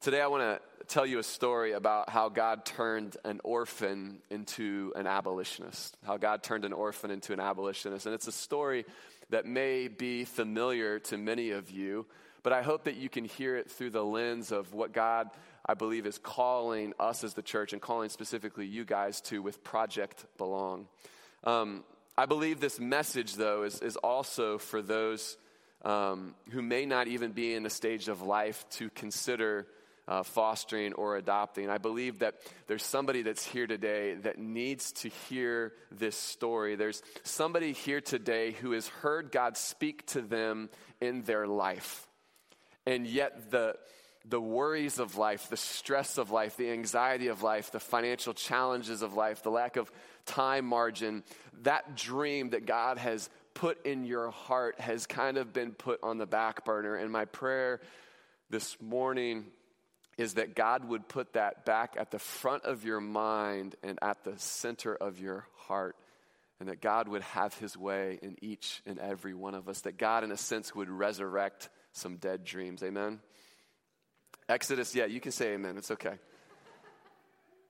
Today, 0.00 0.20
I 0.20 0.28
want 0.28 0.44
to 0.44 0.86
tell 0.86 1.04
you 1.04 1.18
a 1.18 1.24
story 1.24 1.72
about 1.72 2.08
how 2.08 2.28
God 2.28 2.64
turned 2.64 3.16
an 3.24 3.40
orphan 3.42 4.20
into 4.30 4.92
an 4.94 5.08
abolitionist, 5.08 5.96
how 6.06 6.18
God 6.18 6.44
turned 6.44 6.64
an 6.64 6.72
orphan 6.72 7.10
into 7.10 7.32
an 7.32 7.40
abolitionist. 7.40 8.06
And 8.06 8.14
it's 8.14 8.28
a 8.28 8.32
story 8.32 8.86
that 9.30 9.44
may 9.44 9.88
be 9.88 10.24
familiar 10.24 11.00
to 11.00 11.18
many 11.18 11.50
of 11.50 11.72
you, 11.72 12.06
but 12.44 12.52
I 12.52 12.62
hope 12.62 12.84
that 12.84 12.94
you 12.94 13.08
can 13.08 13.24
hear 13.24 13.56
it 13.56 13.72
through 13.72 13.90
the 13.90 14.04
lens 14.04 14.52
of 14.52 14.72
what 14.72 14.92
God, 14.92 15.30
I 15.66 15.74
believe, 15.74 16.06
is 16.06 16.16
calling 16.16 16.94
us 17.00 17.24
as 17.24 17.34
the 17.34 17.42
church 17.42 17.72
and 17.72 17.82
calling 17.82 18.08
specifically 18.08 18.66
you 18.66 18.84
guys 18.84 19.20
to 19.22 19.42
with 19.42 19.64
Project 19.64 20.26
Belong. 20.36 20.86
Um, 21.42 21.82
I 22.16 22.26
believe 22.26 22.60
this 22.60 22.78
message, 22.78 23.34
though, 23.34 23.64
is, 23.64 23.80
is 23.80 23.96
also 23.96 24.58
for 24.58 24.80
those 24.80 25.36
um, 25.84 26.36
who 26.50 26.62
may 26.62 26.86
not 26.86 27.08
even 27.08 27.32
be 27.32 27.54
in 27.54 27.66
a 27.66 27.70
stage 27.70 28.06
of 28.06 28.22
life 28.22 28.64
to 28.70 28.90
consider 28.90 29.66
uh, 30.08 30.22
fostering 30.22 30.94
or 30.94 31.16
adopting. 31.16 31.68
I 31.68 31.78
believe 31.78 32.20
that 32.20 32.36
there's 32.66 32.84
somebody 32.84 33.22
that's 33.22 33.44
here 33.44 33.66
today 33.66 34.14
that 34.14 34.38
needs 34.38 34.92
to 34.92 35.10
hear 35.28 35.74
this 35.92 36.16
story. 36.16 36.76
There's 36.76 37.02
somebody 37.24 37.72
here 37.72 38.00
today 38.00 38.52
who 38.52 38.72
has 38.72 38.88
heard 38.88 39.30
God 39.30 39.56
speak 39.56 40.06
to 40.08 40.22
them 40.22 40.70
in 41.00 41.22
their 41.22 41.46
life. 41.46 42.08
And 42.86 43.06
yet, 43.06 43.50
the, 43.50 43.76
the 44.26 44.40
worries 44.40 44.98
of 44.98 45.18
life, 45.18 45.50
the 45.50 45.58
stress 45.58 46.16
of 46.16 46.30
life, 46.30 46.56
the 46.56 46.70
anxiety 46.70 47.26
of 47.26 47.42
life, 47.42 47.70
the 47.70 47.80
financial 47.80 48.32
challenges 48.32 49.02
of 49.02 49.12
life, 49.12 49.42
the 49.42 49.50
lack 49.50 49.76
of 49.76 49.92
time 50.24 50.64
margin, 50.64 51.22
that 51.62 51.96
dream 51.96 52.50
that 52.50 52.64
God 52.64 52.96
has 52.96 53.28
put 53.52 53.84
in 53.84 54.06
your 54.06 54.30
heart 54.30 54.80
has 54.80 55.06
kind 55.06 55.36
of 55.36 55.52
been 55.52 55.72
put 55.72 56.02
on 56.02 56.16
the 56.16 56.26
back 56.26 56.64
burner. 56.64 56.94
And 56.94 57.12
my 57.12 57.26
prayer 57.26 57.80
this 58.48 58.80
morning 58.80 59.46
is 60.18 60.34
that 60.34 60.56
God 60.56 60.84
would 60.84 61.08
put 61.08 61.34
that 61.34 61.64
back 61.64 61.94
at 61.96 62.10
the 62.10 62.18
front 62.18 62.64
of 62.64 62.84
your 62.84 63.00
mind 63.00 63.76
and 63.84 63.98
at 64.02 64.24
the 64.24 64.36
center 64.36 64.94
of 64.94 65.20
your 65.20 65.46
heart. 65.56 65.96
And 66.60 66.68
that 66.68 66.80
God 66.80 67.06
would 67.06 67.22
have 67.22 67.54
his 67.54 67.76
way 67.76 68.18
in 68.20 68.36
each 68.42 68.82
and 68.84 68.98
every 68.98 69.32
one 69.32 69.54
of 69.54 69.68
us. 69.68 69.82
That 69.82 69.96
God, 69.96 70.24
in 70.24 70.32
a 70.32 70.36
sense, 70.36 70.74
would 70.74 70.90
resurrect 70.90 71.68
some 71.92 72.16
dead 72.16 72.44
dreams. 72.44 72.82
Amen? 72.82 73.20
Exodus, 74.48 74.92
yeah, 74.92 75.04
you 75.04 75.20
can 75.20 75.30
say 75.30 75.52
amen. 75.52 75.78
It's 75.78 75.92
okay. 75.92 76.14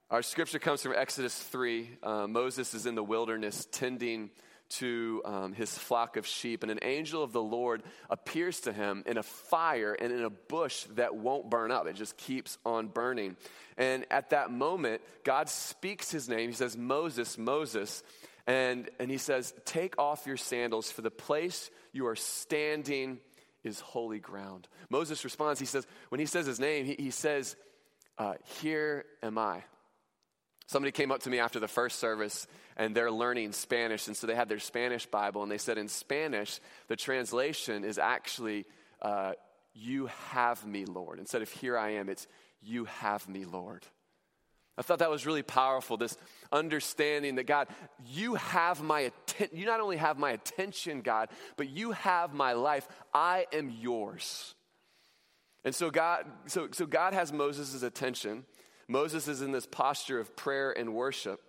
Our 0.09 0.23
scripture 0.23 0.57
comes 0.57 0.81
from 0.81 0.93
Exodus 0.95 1.37
3. 1.37 1.89
Uh, 2.01 2.25
Moses 2.25 2.73
is 2.73 2.87
in 2.87 2.95
the 2.95 3.03
wilderness 3.03 3.67
tending 3.71 4.31
to 4.69 5.21
um, 5.25 5.53
his 5.53 5.75
flock 5.75 6.17
of 6.17 6.25
sheep, 6.25 6.63
and 6.63 6.71
an 6.71 6.79
angel 6.81 7.23
of 7.23 7.33
the 7.33 7.41
Lord 7.41 7.83
appears 8.09 8.61
to 8.61 8.73
him 8.73 9.03
in 9.05 9.17
a 9.17 9.23
fire 9.23 9.93
and 9.93 10.11
in 10.11 10.23
a 10.23 10.29
bush 10.29 10.83
that 10.95 11.15
won't 11.15 11.49
burn 11.49 11.71
up. 11.71 11.87
It 11.87 11.95
just 11.95 12.17
keeps 12.17 12.57
on 12.65 12.87
burning. 12.87 13.35
And 13.77 14.05
at 14.11 14.31
that 14.31 14.51
moment, 14.51 15.01
God 15.23 15.49
speaks 15.49 16.11
his 16.11 16.29
name. 16.29 16.49
He 16.49 16.55
says, 16.55 16.77
Moses, 16.77 17.37
Moses. 17.37 18.03
And, 18.45 18.89
and 18.99 19.09
he 19.09 19.17
says, 19.17 19.53
Take 19.65 19.97
off 19.97 20.25
your 20.25 20.37
sandals, 20.37 20.91
for 20.91 21.01
the 21.01 21.11
place 21.11 21.69
you 21.91 22.07
are 22.07 22.15
standing 22.15 23.19
is 23.63 23.79
holy 23.79 24.19
ground. 24.19 24.67
Moses 24.89 25.23
responds, 25.23 25.59
he 25.59 25.65
says, 25.65 25.85
when 26.09 26.19
he 26.19 26.25
says 26.25 26.45
his 26.45 26.59
name, 26.59 26.85
he, 26.85 26.95
he 26.97 27.11
says, 27.11 27.55
uh, 28.17 28.33
Here 28.61 29.05
am 29.21 29.37
I. 29.37 29.63
Somebody 30.67 30.91
came 30.91 31.11
up 31.11 31.21
to 31.21 31.31
me 31.31 31.39
after 31.39 31.59
the 31.59 31.67
first 31.67 31.97
service 31.97 32.45
and 32.79 32.95
they're 32.95 33.11
learning 33.11 33.51
Spanish, 33.51 34.07
and 34.07 34.15
so 34.15 34.25
they 34.25 34.33
had 34.33 34.47
their 34.47 34.57
Spanish 34.57 35.05
Bible, 35.05 35.43
and 35.43 35.51
they 35.51 35.57
said 35.57 35.77
in 35.77 35.89
Spanish, 35.89 36.59
the 36.87 36.95
translation 36.95 37.83
is 37.83 37.99
actually, 37.99 38.65
uh, 39.01 39.33
You 39.73 40.07
have 40.31 40.65
me, 40.65 40.85
Lord. 40.85 41.19
Instead 41.19 41.41
of 41.41 41.51
here 41.51 41.77
I 41.77 41.91
am, 41.91 42.09
it's 42.09 42.25
You 42.61 42.85
have 42.85 43.27
me, 43.27 43.43
Lord. 43.43 43.85
I 44.77 44.81
thought 44.81 44.99
that 44.99 45.11
was 45.11 45.25
really 45.25 45.43
powerful, 45.43 45.97
this 45.97 46.17
understanding 46.53 47.35
that 47.35 47.45
God, 47.45 47.67
you 48.05 48.35
have 48.35 48.81
my 48.81 49.01
attention. 49.01 49.57
You 49.57 49.65
not 49.65 49.81
only 49.81 49.97
have 49.97 50.17
my 50.17 50.31
attention, 50.31 51.01
God, 51.01 51.27
but 51.57 51.67
you 51.67 51.91
have 51.91 52.33
my 52.33 52.53
life. 52.53 52.87
I 53.13 53.45
am 53.51 53.69
yours. 53.69 54.55
And 55.65 55.75
so 55.75 55.91
God, 55.91 56.25
so, 56.45 56.69
so 56.71 56.85
God 56.85 57.13
has 57.13 57.33
Moses' 57.33 57.83
attention. 57.83 58.45
Moses 58.87 59.27
is 59.27 59.41
in 59.41 59.51
this 59.51 59.65
posture 59.65 60.17
of 60.17 60.33
prayer 60.37 60.71
and 60.71 60.93
worship. 60.93 61.41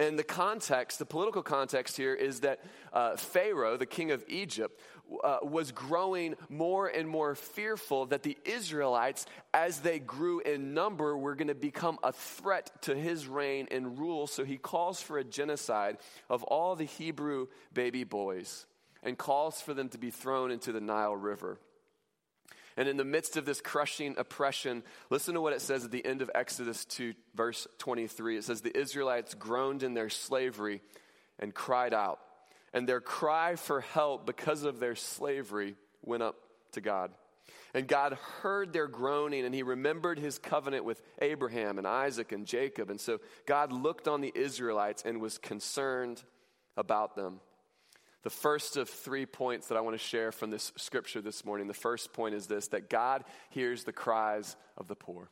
And 0.00 0.18
the 0.18 0.24
context, 0.24 0.98
the 0.98 1.06
political 1.06 1.42
context 1.42 1.96
here 1.96 2.14
is 2.14 2.40
that 2.40 2.60
uh, 2.92 3.16
Pharaoh, 3.16 3.76
the 3.76 3.86
king 3.86 4.10
of 4.10 4.24
Egypt, 4.26 4.80
uh, 5.22 5.38
was 5.42 5.70
growing 5.70 6.34
more 6.48 6.88
and 6.88 7.08
more 7.08 7.34
fearful 7.34 8.06
that 8.06 8.22
the 8.22 8.36
Israelites, 8.44 9.26
as 9.52 9.80
they 9.80 9.98
grew 9.98 10.40
in 10.40 10.74
number, 10.74 11.16
were 11.16 11.34
going 11.34 11.48
to 11.48 11.54
become 11.54 11.98
a 12.02 12.12
threat 12.12 12.70
to 12.82 12.94
his 12.94 13.26
reign 13.26 13.68
and 13.70 13.98
rule. 13.98 14.26
So 14.26 14.44
he 14.44 14.56
calls 14.56 15.00
for 15.00 15.18
a 15.18 15.24
genocide 15.24 15.98
of 16.30 16.42
all 16.44 16.74
the 16.74 16.84
Hebrew 16.84 17.48
baby 17.72 18.04
boys 18.04 18.66
and 19.02 19.18
calls 19.18 19.60
for 19.60 19.74
them 19.74 19.88
to 19.90 19.98
be 19.98 20.10
thrown 20.10 20.50
into 20.50 20.72
the 20.72 20.80
Nile 20.80 21.16
River. 21.16 21.58
And 22.76 22.88
in 22.88 22.96
the 22.96 23.04
midst 23.04 23.36
of 23.36 23.44
this 23.44 23.60
crushing 23.60 24.14
oppression, 24.16 24.82
listen 25.10 25.34
to 25.34 25.40
what 25.40 25.52
it 25.52 25.60
says 25.60 25.84
at 25.84 25.90
the 25.90 26.04
end 26.04 26.22
of 26.22 26.30
Exodus 26.34 26.84
2, 26.86 27.14
verse 27.34 27.66
23. 27.78 28.38
It 28.38 28.44
says, 28.44 28.60
The 28.60 28.76
Israelites 28.76 29.34
groaned 29.34 29.82
in 29.82 29.94
their 29.94 30.08
slavery 30.08 30.80
and 31.38 31.54
cried 31.54 31.92
out. 31.92 32.20
And 32.72 32.88
their 32.88 33.00
cry 33.00 33.56
for 33.56 33.80
help 33.80 34.26
because 34.26 34.64
of 34.64 34.80
their 34.80 34.94
slavery 34.94 35.76
went 36.02 36.22
up 36.22 36.36
to 36.72 36.80
God. 36.80 37.10
And 37.74 37.88
God 37.88 38.18
heard 38.40 38.72
their 38.72 38.86
groaning, 38.86 39.44
and 39.44 39.54
he 39.54 39.62
remembered 39.62 40.18
his 40.18 40.38
covenant 40.38 40.84
with 40.84 41.02
Abraham 41.20 41.78
and 41.78 41.86
Isaac 41.86 42.32
and 42.32 42.46
Jacob. 42.46 42.90
And 42.90 43.00
so 43.00 43.20
God 43.46 43.72
looked 43.72 44.08
on 44.08 44.20
the 44.20 44.32
Israelites 44.34 45.02
and 45.06 45.20
was 45.20 45.38
concerned 45.38 46.22
about 46.76 47.16
them. 47.16 47.40
The 48.22 48.30
first 48.30 48.76
of 48.76 48.88
three 48.88 49.26
points 49.26 49.68
that 49.68 49.76
I 49.76 49.80
want 49.80 49.94
to 49.94 50.04
share 50.04 50.30
from 50.30 50.50
this 50.50 50.72
scripture 50.76 51.20
this 51.20 51.44
morning. 51.44 51.66
The 51.66 51.74
first 51.74 52.12
point 52.12 52.34
is 52.34 52.46
this 52.46 52.68
that 52.68 52.88
God 52.88 53.24
hears 53.50 53.84
the 53.84 53.92
cries 53.92 54.56
of 54.76 54.86
the 54.86 54.94
poor. 54.94 55.28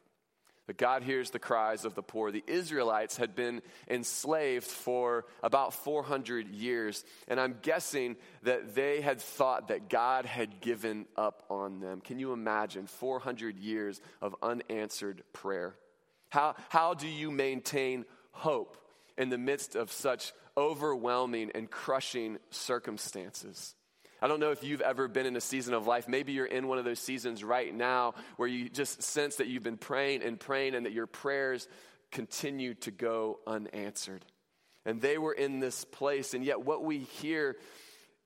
That 0.66 0.76
God 0.76 1.02
hears 1.02 1.30
the 1.30 1.38
cries 1.38 1.84
of 1.84 1.94
the 1.94 2.02
poor. 2.02 2.30
The 2.30 2.44
Israelites 2.46 3.16
had 3.16 3.34
been 3.34 3.62
enslaved 3.88 4.66
for 4.66 5.24
about 5.42 5.72
400 5.72 6.48
years, 6.48 7.04
and 7.28 7.40
I'm 7.40 7.56
guessing 7.62 8.16
that 8.42 8.74
they 8.74 9.00
had 9.00 9.20
thought 9.20 9.68
that 9.68 9.88
God 9.88 10.26
had 10.26 10.60
given 10.60 11.06
up 11.16 11.44
on 11.48 11.80
them. 11.80 12.00
Can 12.00 12.18
you 12.18 12.32
imagine 12.32 12.86
400 12.86 13.58
years 13.58 14.00
of 14.20 14.36
unanswered 14.42 15.22
prayer? 15.32 15.74
How, 16.28 16.54
how 16.68 16.94
do 16.94 17.08
you 17.08 17.30
maintain 17.30 18.04
hope 18.32 18.76
in 19.18 19.28
the 19.28 19.38
midst 19.38 19.76
of 19.76 19.92
such 19.92 20.32
overwhelming 20.56 21.50
and 21.54 21.70
crushing 21.70 22.38
circumstances. 22.50 23.74
I 24.22 24.28
don't 24.28 24.40
know 24.40 24.50
if 24.50 24.62
you've 24.62 24.82
ever 24.82 25.08
been 25.08 25.26
in 25.26 25.36
a 25.36 25.40
season 25.40 25.72
of 25.72 25.86
life. 25.86 26.06
Maybe 26.06 26.32
you're 26.32 26.44
in 26.44 26.68
one 26.68 26.78
of 26.78 26.84
those 26.84 26.98
seasons 26.98 27.42
right 27.42 27.74
now 27.74 28.14
where 28.36 28.48
you 28.48 28.68
just 28.68 29.02
sense 29.02 29.36
that 29.36 29.46
you've 29.46 29.62
been 29.62 29.78
praying 29.78 30.22
and 30.22 30.38
praying 30.38 30.74
and 30.74 30.84
that 30.84 30.92
your 30.92 31.06
prayers 31.06 31.66
continue 32.10 32.74
to 32.74 32.90
go 32.90 33.38
unanswered. 33.46 34.24
And 34.84 35.00
they 35.00 35.16
were 35.16 35.32
in 35.32 35.60
this 35.60 35.84
place, 35.84 36.34
and 36.34 36.44
yet 36.44 36.62
what 36.62 36.84
we 36.84 36.98
hear 36.98 37.56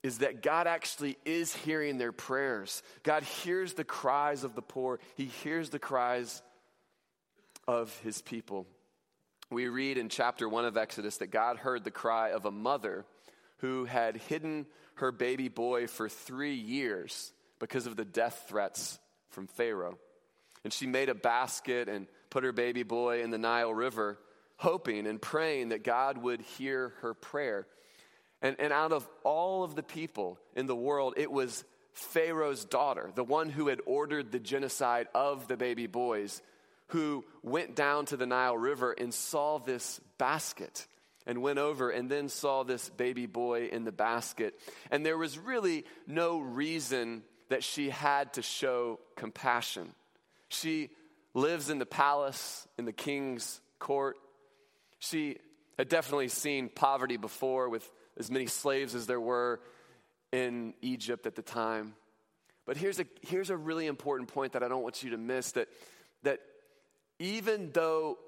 is 0.02 0.19
that 0.19 0.43
God 0.43 0.66
actually 0.66 1.16
is 1.25 1.54
hearing 1.54 1.99
their 1.99 2.12
prayers. 2.12 2.83
God 3.02 3.23
hears 3.23 3.75
the 3.75 3.85
cries 3.85 4.45
of 4.45 4.54
the 4.54 4.62
poor, 4.62 5.00
He 5.16 5.26
hears 5.26 5.71
the 5.71 5.78
cries 5.78 6.43
of 7.66 7.97
His 8.00 8.21
people 8.21 8.66
we 9.51 9.69
read 9.69 9.99
in 9.99 10.09
chapter 10.09 10.49
1 10.49 10.65
of 10.65 10.77
Exodus 10.77 11.19
that 11.19 11.31
God 11.31 11.59
heard 11.59 11.85
the 11.85 11.91
cry 11.91 12.31
of 12.31 12.45
a 12.45 12.51
mother 12.51 13.05
who 13.59 13.85
had 13.85 14.17
hidden 14.17 14.67
her 14.97 15.13
baby 15.13 15.49
boy 15.49 15.87
for 15.87 16.09
three 16.09 16.55
years 16.55 17.33
because 17.59 17.87
of 17.87 17.97
the 17.97 18.05
death 18.05 18.47
threats 18.49 18.99
from 19.31 19.47
Pharaoh. 19.47 19.99
And 20.65 20.73
she 20.73 20.87
made 20.87 21.09
a 21.09 21.15
basket 21.15 21.89
and 21.89 22.07
put 22.31 22.45
her 22.45 22.53
baby 22.53 22.83
boy 22.83 23.23
in 23.23 23.31
the 23.31 23.39
Nile 23.39 23.73
River, 23.73 24.19
hoping 24.57 25.07
and 25.07 25.21
praying 25.21 25.71
that 25.71 25.85
God 25.85 26.19
would 26.19 26.41
hear 26.41 26.95
her 27.01 27.15
prayer. 27.15 27.67
And, 28.41 28.57
and 28.59 28.73
out 28.73 28.93
of 28.93 29.09
all 29.25 29.63
of 29.63 29.75
the 29.75 29.83
people 29.83 30.39
in 30.57 30.67
the 30.67 30.77
world, 30.77 31.15
it 31.17 31.31
was 31.31 31.65
Pharaoh's 31.93 32.65
daughter, 32.65 33.11
the 33.15 33.25
one 33.25 33.51
who 33.51 33.69
had 33.69 33.81
ordered 33.87 34.33
the 34.33 34.41
genocide 34.41 35.07
of 35.15 35.49
the 35.49 35.57
baby 35.57 35.87
boys, 35.87 36.43
who 36.88 37.25
went 37.43 37.75
down 37.75 38.07
to 38.07 38.17
the 38.17 38.26
Nile 38.26 38.57
River 38.57 38.93
and 38.93 39.12
saw 39.12 39.59
this 39.59 40.00
basket 40.19 40.87
and 41.26 41.41
went 41.41 41.59
over 41.59 41.91
and 41.91 42.11
then 42.11 42.29
saw 42.29 42.62
this 42.62 42.88
baby 42.91 43.26
boy 43.26 43.67
in 43.67 43.85
the 43.85 43.93
basket. 43.93 44.55
And 44.91 45.05
there 45.05 45.17
was 45.17 45.38
really 45.38 45.85
no 46.07 46.38
reason 46.38 47.23
that 47.49 47.64
she 47.64 47.91
had 47.91 48.35
to 48.35 48.43
show 48.43 49.00
compassion. 49.17 49.95
She 50.49 50.91
lives 51.33 51.71
in 51.71 51.79
the 51.79 51.87
palace, 51.87 52.67
in 52.79 52.85
the 52.85 52.93
king's 52.93 53.61
court. 53.79 54.17
She 54.99 55.38
had 55.79 55.88
definitely 55.88 56.29
seen 56.29 56.69
poverty 56.69 57.17
before 57.17 57.69
with 57.69 57.91
as 58.17 58.31
many 58.31 58.47
slaves 58.47 58.95
as 58.95 59.07
there 59.07 59.21
were 59.21 59.61
in 60.33 60.75
Egypt 60.83 61.26
at 61.26 61.35
the 61.35 61.43
time. 61.43 61.95
But 62.67 62.76
here's 62.76 63.00
a, 63.00 63.07
here's 63.23 63.50
a 63.50 63.57
really 63.57 63.87
important 63.87 64.33
point 64.33 64.53
that 64.53 64.62
I 64.62 64.69
don't 64.69 64.83
want 64.83 65.03
you 65.03 65.11
to 65.11 65.19
miss 65.19 65.53
that, 65.53 65.69
that 66.23 66.41
even 67.18 67.71
though 67.73 68.18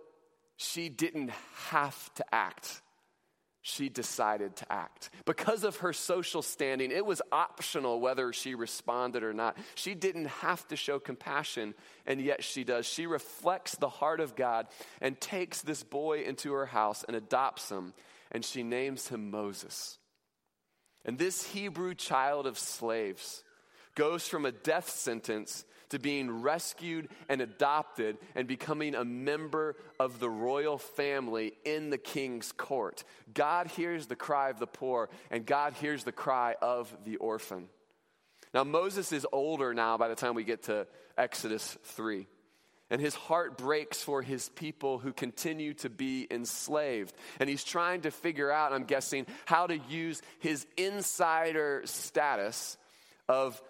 she 0.57 0.88
didn't 0.88 1.31
have 1.69 2.14
to 2.14 2.35
act, 2.35 2.83
she 3.62 3.88
decided 3.88 4.55
to 4.57 4.73
act. 4.73 5.11
Because 5.25 5.64
of 5.64 5.78
her 5.78 5.93
social 5.93 6.40
standing, 6.40 6.93
it 6.93 7.05
was 7.05 7.21
optional 7.33 8.00
whether 8.00 8.33
she 8.33 8.55
responded 8.55 9.25
or 9.25 9.35
not. 9.35 9.59
She 9.75 9.97
didn't 9.97 10.26
have 10.26 10.66
to 10.69 10.76
show 10.76 11.00
compassion, 11.00 11.75
and 12.07 12.21
yet 12.21 12.45
she 12.45 12.62
does. 12.62 12.87
She 12.87 13.07
reflects 13.07 13.75
the 13.75 13.88
heart 13.88 14.21
of 14.21 14.37
God 14.37 14.69
and 15.00 15.21
takes 15.21 15.62
this 15.62 15.83
boy 15.83 16.23
into 16.23 16.52
her 16.52 16.66
house 16.66 17.05
and 17.09 17.16
adopts 17.16 17.69
him, 17.69 17.93
and 18.31 18.45
she 18.45 18.62
names 18.62 19.09
him 19.09 19.33
Moses. 19.33 19.99
And 21.05 21.19
this 21.19 21.45
Hebrew 21.49 21.95
child 21.95 22.47
of 22.47 22.59
slaves 22.59 23.43
goes 23.97 24.28
from 24.28 24.47
a 24.47 24.52
death 24.52 24.90
sentence 24.90 25.64
to 25.90 25.99
being 25.99 26.43
rescued 26.43 27.09
and 27.28 27.40
adopted 27.40 28.19
and 28.35 28.47
becoming 28.47 28.95
a 28.95 29.05
member 29.05 29.76
of 30.00 30.21
the 30.21 30.31
royal 30.31 30.78
family 30.78 31.52
in 31.64 31.90
the 31.90 31.99
king's 31.99 32.52
court. 32.52 33.05
God 33.33 33.69
hears 33.69 34.07
the 34.07 34.16
cry 34.16 34.50
of 34.50 34.59
the 34.59 34.66
poor, 34.66 35.09
and 35.31 35.47
God 35.47 35.75
hears 35.75 36.05
the 36.05 36.12
cry 36.12 36.57
of 36.61 36.95
the 37.05 37.16
orphan. 37.16 37.69
Now, 38.55 38.64
Moses 38.64 39.12
is 39.12 39.26
older 39.33 39.75
now 39.75 39.99
by 39.99 40.09
the 40.09 40.14
time 40.14 40.35
we 40.35 40.45
get 40.45 40.64
to 40.64 40.87
Exodus 41.16 41.76
3. 41.85 42.26
And 42.88 43.00
his 43.00 43.16
heart 43.16 43.59
breaks 43.59 44.00
for 44.00 44.23
his 44.23 44.49
people 44.50 44.99
who 44.99 45.12
continue 45.12 45.75
to 45.75 45.90
be 45.90 46.26
enslaved. 46.31 47.14
And 47.40 47.50
he's 47.50 47.64
trying 47.64 48.02
to 48.02 48.12
figure 48.12 48.50
out, 48.50 48.73
I'm 48.73 48.85
guessing, 48.85 49.26
how 49.45 49.66
to 49.66 49.76
use 49.76 50.23
his 50.38 50.66
insider 50.76 51.83
status 51.85 52.76
of 53.28 53.61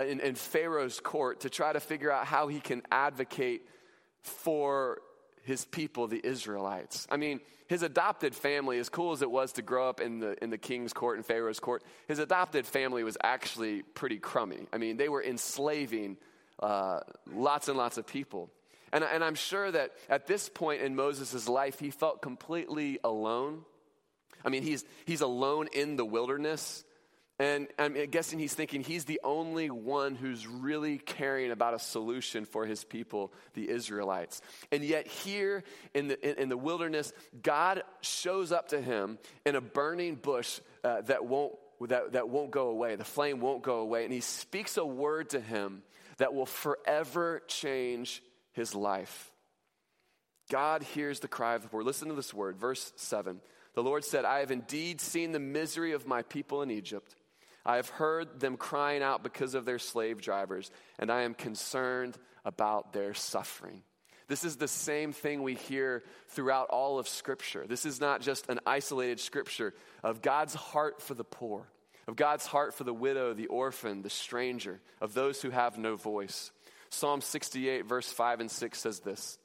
in, 0.00 0.20
in 0.20 0.34
Pharaoh's 0.34 1.00
court 1.00 1.40
to 1.40 1.50
try 1.50 1.72
to 1.72 1.80
figure 1.80 2.10
out 2.10 2.26
how 2.26 2.48
he 2.48 2.60
can 2.60 2.82
advocate 2.90 3.62
for 4.22 5.00
his 5.44 5.64
people, 5.64 6.06
the 6.06 6.20
Israelites. 6.24 7.06
I 7.10 7.16
mean, 7.16 7.40
his 7.68 7.82
adopted 7.82 8.34
family, 8.34 8.78
as 8.78 8.88
cool 8.88 9.12
as 9.12 9.22
it 9.22 9.30
was 9.30 9.52
to 9.52 9.62
grow 9.62 9.88
up 9.88 10.00
in 10.00 10.20
the, 10.20 10.42
in 10.42 10.50
the 10.50 10.58
king's 10.58 10.92
court 10.92 11.16
and 11.16 11.24
Pharaoh's 11.24 11.60
court, 11.60 11.82
his 12.06 12.18
adopted 12.18 12.66
family 12.66 13.04
was 13.04 13.16
actually 13.22 13.82
pretty 13.82 14.18
crummy. 14.18 14.66
I 14.72 14.78
mean, 14.78 14.96
they 14.96 15.08
were 15.08 15.22
enslaving 15.22 16.16
uh, 16.60 17.00
lots 17.32 17.68
and 17.68 17.76
lots 17.76 17.98
of 17.98 18.06
people. 18.06 18.50
And, 18.92 19.04
and 19.04 19.22
I'm 19.22 19.34
sure 19.34 19.70
that 19.70 19.92
at 20.08 20.26
this 20.26 20.48
point 20.48 20.80
in 20.80 20.96
Moses' 20.96 21.48
life, 21.48 21.78
he 21.78 21.90
felt 21.90 22.22
completely 22.22 22.98
alone. 23.04 23.64
I 24.44 24.48
mean, 24.48 24.62
he's, 24.62 24.84
he's 25.04 25.20
alone 25.20 25.68
in 25.72 25.96
the 25.96 26.04
wilderness. 26.04 26.84
And 27.40 27.68
I'm 27.78 27.94
guessing 28.10 28.40
he's 28.40 28.54
thinking 28.54 28.82
he's 28.82 29.04
the 29.04 29.20
only 29.22 29.70
one 29.70 30.16
who's 30.16 30.46
really 30.48 30.98
caring 30.98 31.52
about 31.52 31.72
a 31.72 31.78
solution 31.78 32.44
for 32.44 32.66
his 32.66 32.82
people, 32.82 33.32
the 33.54 33.68
Israelites. 33.70 34.42
And 34.72 34.82
yet, 34.82 35.06
here 35.06 35.62
in 35.94 36.08
the, 36.08 36.28
in, 36.28 36.42
in 36.42 36.48
the 36.48 36.56
wilderness, 36.56 37.12
God 37.40 37.84
shows 38.00 38.50
up 38.50 38.70
to 38.70 38.80
him 38.80 39.18
in 39.46 39.54
a 39.54 39.60
burning 39.60 40.16
bush 40.16 40.58
uh, 40.82 41.02
that, 41.02 41.26
won't, 41.26 41.52
that, 41.86 42.12
that 42.12 42.28
won't 42.28 42.50
go 42.50 42.68
away. 42.68 42.96
The 42.96 43.04
flame 43.04 43.38
won't 43.38 43.62
go 43.62 43.78
away. 43.78 44.02
And 44.02 44.12
he 44.12 44.20
speaks 44.20 44.76
a 44.76 44.84
word 44.84 45.30
to 45.30 45.40
him 45.40 45.82
that 46.16 46.34
will 46.34 46.46
forever 46.46 47.40
change 47.46 48.20
his 48.50 48.74
life. 48.74 49.30
God 50.50 50.82
hears 50.82 51.20
the 51.20 51.28
cry 51.28 51.54
of 51.54 51.62
the 51.62 51.68
poor. 51.68 51.84
Listen 51.84 52.08
to 52.08 52.14
this 52.14 52.34
word, 52.34 52.56
verse 52.56 52.92
7. 52.96 53.40
The 53.74 53.82
Lord 53.82 54.04
said, 54.04 54.24
I 54.24 54.40
have 54.40 54.50
indeed 54.50 55.00
seen 55.00 55.30
the 55.30 55.38
misery 55.38 55.92
of 55.92 56.06
my 56.06 56.22
people 56.22 56.62
in 56.62 56.70
Egypt. 56.72 57.14
I 57.68 57.76
have 57.76 57.90
heard 57.90 58.40
them 58.40 58.56
crying 58.56 59.02
out 59.02 59.22
because 59.22 59.54
of 59.54 59.66
their 59.66 59.78
slave 59.78 60.22
drivers, 60.22 60.70
and 60.98 61.12
I 61.12 61.22
am 61.22 61.34
concerned 61.34 62.16
about 62.42 62.94
their 62.94 63.12
suffering. 63.12 63.82
This 64.26 64.42
is 64.42 64.56
the 64.56 64.66
same 64.66 65.12
thing 65.12 65.42
we 65.42 65.54
hear 65.54 66.02
throughout 66.28 66.70
all 66.70 66.98
of 66.98 67.06
Scripture. 67.06 67.66
This 67.68 67.84
is 67.84 68.00
not 68.00 68.22
just 68.22 68.48
an 68.48 68.60
isolated 68.66 69.20
Scripture 69.20 69.74
of 70.02 70.22
God's 70.22 70.54
heart 70.54 71.02
for 71.02 71.12
the 71.12 71.24
poor, 71.24 71.68
of 72.06 72.16
God's 72.16 72.46
heart 72.46 72.72
for 72.72 72.84
the 72.84 72.94
widow, 72.94 73.34
the 73.34 73.48
orphan, 73.48 74.00
the 74.00 74.08
stranger, 74.08 74.80
of 75.02 75.12
those 75.12 75.42
who 75.42 75.50
have 75.50 75.76
no 75.76 75.94
voice. 75.94 76.50
Psalm 76.88 77.20
68, 77.20 77.84
verse 77.84 78.10
5 78.10 78.40
and 78.40 78.50
6 78.50 78.78
says 78.78 79.00
this 79.00 79.38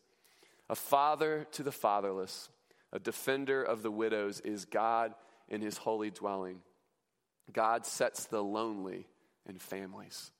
A 0.69 0.75
father 0.75 1.45
to 1.51 1.63
the 1.63 1.73
fatherless, 1.73 2.47
a 2.93 2.99
defender 2.99 3.61
of 3.61 3.83
the 3.83 3.91
widows 3.91 4.39
is 4.39 4.63
God 4.63 5.13
in 5.49 5.59
his 5.59 5.75
holy 5.75 6.09
dwelling. 6.09 6.61
God 7.51 7.85
sets 7.85 8.25
the 8.25 8.41
lonely 8.41 9.07
in 9.47 9.57
families. 9.59 10.31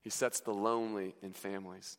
He 0.00 0.10
sets 0.10 0.40
the 0.40 0.52
lonely 0.52 1.14
in 1.22 1.32
families. 1.32 1.96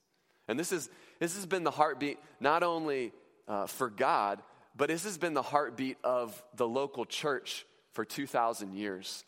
And 0.47 0.59
this, 0.59 0.71
is, 0.71 0.89
this 1.19 1.35
has 1.35 1.45
been 1.45 1.63
the 1.63 1.71
heartbeat 1.71 2.19
not 2.39 2.63
only 2.63 3.13
uh, 3.47 3.67
for 3.67 3.89
God, 3.89 4.41
but 4.75 4.89
this 4.89 5.03
has 5.05 5.17
been 5.17 5.33
the 5.33 5.41
heartbeat 5.41 5.97
of 6.03 6.41
the 6.55 6.67
local 6.67 7.05
church 7.05 7.65
for 7.93 8.03
2,000 8.03 8.73
years. 8.73 9.23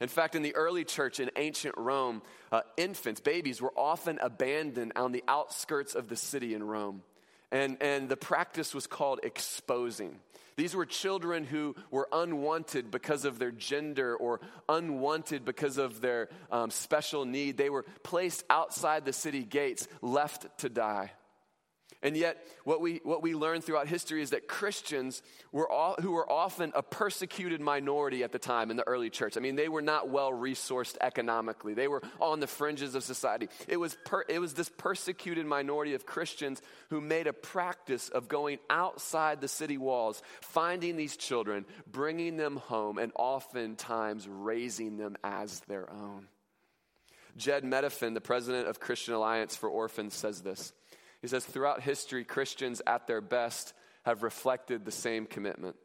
In 0.00 0.08
fact, 0.08 0.34
in 0.34 0.42
the 0.42 0.54
early 0.54 0.84
church 0.84 1.20
in 1.20 1.30
ancient 1.36 1.74
Rome, 1.76 2.22
uh, 2.50 2.62
infants, 2.76 3.20
babies, 3.20 3.60
were 3.60 3.72
often 3.76 4.18
abandoned 4.20 4.92
on 4.96 5.12
the 5.12 5.24
outskirts 5.28 5.94
of 5.94 6.08
the 6.08 6.16
city 6.16 6.54
in 6.54 6.62
Rome. 6.62 7.02
And, 7.52 7.76
and 7.80 8.08
the 8.08 8.16
practice 8.16 8.74
was 8.74 8.86
called 8.86 9.20
exposing. 9.22 10.20
These 10.56 10.74
were 10.74 10.86
children 10.86 11.44
who 11.44 11.74
were 11.90 12.08
unwanted 12.12 12.90
because 12.90 13.24
of 13.24 13.38
their 13.38 13.50
gender 13.50 14.14
or 14.14 14.40
unwanted 14.68 15.44
because 15.44 15.78
of 15.78 16.00
their 16.00 16.28
um, 16.50 16.70
special 16.70 17.24
need. 17.24 17.56
They 17.56 17.70
were 17.70 17.84
placed 18.02 18.44
outside 18.50 19.04
the 19.04 19.12
city 19.12 19.44
gates, 19.44 19.88
left 20.02 20.58
to 20.58 20.68
die. 20.68 21.12
And 22.02 22.16
yet, 22.16 22.38
what 22.64 22.80
we, 22.80 23.00
what 23.04 23.22
we 23.22 23.34
learn 23.34 23.60
throughout 23.60 23.86
history 23.86 24.22
is 24.22 24.30
that 24.30 24.48
Christians 24.48 25.22
were 25.52 25.70
all, 25.70 25.96
who 26.00 26.12
were 26.12 26.30
often 26.30 26.72
a 26.74 26.82
persecuted 26.82 27.60
minority 27.60 28.24
at 28.24 28.32
the 28.32 28.38
time 28.38 28.70
in 28.70 28.78
the 28.78 28.88
early 28.88 29.10
church. 29.10 29.36
I 29.36 29.40
mean, 29.40 29.54
they 29.54 29.68
were 29.68 29.82
not 29.82 30.08
well 30.08 30.32
resourced 30.32 30.96
economically, 31.02 31.74
they 31.74 31.88
were 31.88 32.02
on 32.18 32.40
the 32.40 32.46
fringes 32.46 32.94
of 32.94 33.04
society. 33.04 33.48
It 33.68 33.76
was, 33.76 33.98
per, 34.06 34.24
it 34.28 34.38
was 34.38 34.54
this 34.54 34.70
persecuted 34.78 35.44
minority 35.44 35.92
of 35.92 36.06
Christians 36.06 36.62
who 36.88 37.02
made 37.02 37.26
a 37.26 37.34
practice 37.34 38.08
of 38.08 38.28
going 38.28 38.60
outside 38.70 39.42
the 39.42 39.48
city 39.48 39.76
walls, 39.76 40.22
finding 40.40 40.96
these 40.96 41.18
children, 41.18 41.66
bringing 41.86 42.38
them 42.38 42.56
home, 42.56 42.96
and 42.96 43.12
oftentimes 43.14 44.26
raising 44.26 44.96
them 44.96 45.18
as 45.22 45.60
their 45.68 45.90
own. 45.90 46.28
Jed 47.36 47.62
Medefind, 47.62 48.14
the 48.14 48.20
president 48.22 48.68
of 48.68 48.80
Christian 48.80 49.12
Alliance 49.12 49.54
for 49.54 49.68
Orphans, 49.68 50.14
says 50.14 50.40
this. 50.40 50.72
He 51.22 51.28
says, 51.28 51.44
throughout 51.44 51.82
history, 51.82 52.24
Christians 52.24 52.80
at 52.86 53.06
their 53.06 53.20
best 53.20 53.74
have 54.04 54.22
reflected 54.22 54.84
the 54.84 54.90
same 54.90 55.26
commitment. 55.26 55.76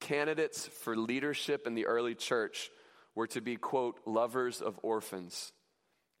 Candidates 0.00 0.66
for 0.66 0.96
leadership 0.96 1.66
in 1.66 1.74
the 1.74 1.86
early 1.86 2.14
church 2.14 2.70
were 3.14 3.26
to 3.28 3.40
be, 3.40 3.56
quote, 3.56 4.00
lovers 4.06 4.60
of 4.60 4.78
orphans. 4.82 5.52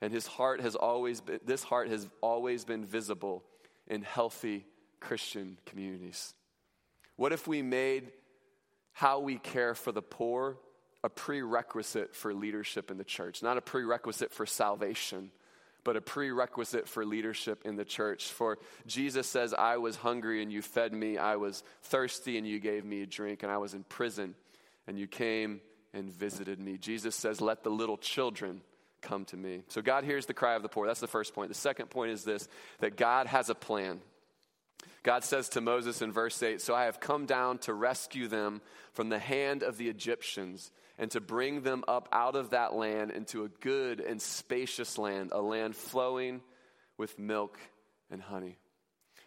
And 0.00 0.12
his 0.12 0.26
heart 0.26 0.60
has 0.60 0.74
always 0.74 1.20
been, 1.20 1.40
this 1.44 1.62
heart 1.62 1.88
has 1.88 2.08
always 2.20 2.64
been 2.64 2.84
visible 2.84 3.42
in 3.86 4.02
healthy 4.02 4.66
Christian 5.00 5.58
communities. 5.66 6.34
What 7.16 7.32
if 7.32 7.46
we 7.46 7.62
made 7.62 8.12
how 8.92 9.20
we 9.20 9.38
care 9.38 9.74
for 9.74 9.92
the 9.92 10.02
poor 10.02 10.58
a 11.02 11.08
prerequisite 11.08 12.14
for 12.14 12.32
leadership 12.32 12.90
in 12.90 12.96
the 12.96 13.04
church, 13.04 13.42
not 13.42 13.58
a 13.58 13.60
prerequisite 13.62 14.32
for 14.32 14.46
salvation? 14.46 15.30
But 15.84 15.96
a 15.96 16.00
prerequisite 16.00 16.88
for 16.88 17.04
leadership 17.04 17.62
in 17.64 17.76
the 17.76 17.84
church. 17.84 18.24
For 18.24 18.58
Jesus 18.86 19.26
says, 19.26 19.54
I 19.54 19.76
was 19.76 19.96
hungry 19.96 20.42
and 20.42 20.52
you 20.52 20.62
fed 20.62 20.92
me, 20.92 21.18
I 21.18 21.36
was 21.36 21.62
thirsty 21.82 22.38
and 22.38 22.46
you 22.46 22.58
gave 22.58 22.84
me 22.84 23.02
a 23.02 23.06
drink, 23.06 23.42
and 23.42 23.52
I 23.52 23.58
was 23.58 23.74
in 23.74 23.84
prison 23.84 24.34
and 24.86 24.98
you 24.98 25.06
came 25.06 25.60
and 25.92 26.10
visited 26.10 26.58
me. 26.58 26.78
Jesus 26.78 27.14
says, 27.14 27.40
Let 27.40 27.62
the 27.62 27.70
little 27.70 27.98
children 27.98 28.62
come 29.00 29.24
to 29.26 29.36
me. 29.36 29.62
So 29.68 29.82
God 29.82 30.04
hears 30.04 30.26
the 30.26 30.34
cry 30.34 30.54
of 30.54 30.62
the 30.62 30.68
poor. 30.68 30.86
That's 30.86 31.00
the 31.00 31.06
first 31.06 31.34
point. 31.34 31.48
The 31.48 31.54
second 31.54 31.90
point 31.90 32.10
is 32.10 32.24
this 32.24 32.48
that 32.80 32.96
God 32.96 33.26
has 33.26 33.50
a 33.50 33.54
plan. 33.54 34.00
God 35.02 35.22
says 35.22 35.50
to 35.50 35.60
Moses 35.60 36.02
in 36.02 36.12
verse 36.12 36.42
8, 36.42 36.60
So 36.60 36.74
I 36.74 36.86
have 36.86 36.98
come 36.98 37.26
down 37.26 37.58
to 37.58 37.74
rescue 37.74 38.26
them 38.26 38.62
from 38.92 39.10
the 39.10 39.18
hand 39.18 39.62
of 39.62 39.76
the 39.76 39.88
Egyptians 39.88 40.72
and 40.98 41.10
to 41.10 41.20
bring 41.20 41.62
them 41.62 41.84
up 41.88 42.08
out 42.12 42.36
of 42.36 42.50
that 42.50 42.74
land 42.74 43.10
into 43.10 43.44
a 43.44 43.48
good 43.48 44.00
and 44.00 44.20
spacious 44.20 44.96
land, 44.98 45.30
a 45.32 45.40
land 45.40 45.74
flowing 45.74 46.40
with 46.96 47.18
milk 47.18 47.58
and 48.10 48.22
honey. 48.22 48.58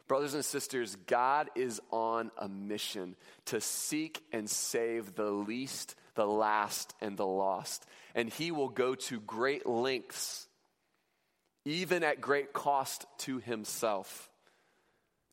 Brothers 0.08 0.34
and 0.34 0.46
sisters, 0.46 0.96
God 1.08 1.50
is 1.56 1.82
on 1.92 2.32
a 2.38 2.48
mission 2.48 3.16
to 3.46 3.60
seek 3.60 4.24
and 4.32 4.50
save 4.50 5.16
the 5.16 5.30
least, 5.30 5.96
the 6.16 6.26
last, 6.26 6.94
and 7.02 7.18
the 7.18 7.26
lost. 7.26 7.86
And 8.16 8.30
He 8.30 8.52
will 8.52 8.70
go 8.70 8.96
to 8.96 9.20
great 9.20 9.66
lengths, 9.66 10.48
even 11.66 12.04
at 12.04 12.22
great 12.22 12.54
cost 12.54 13.06
to 13.20 13.40
Himself, 13.40 14.30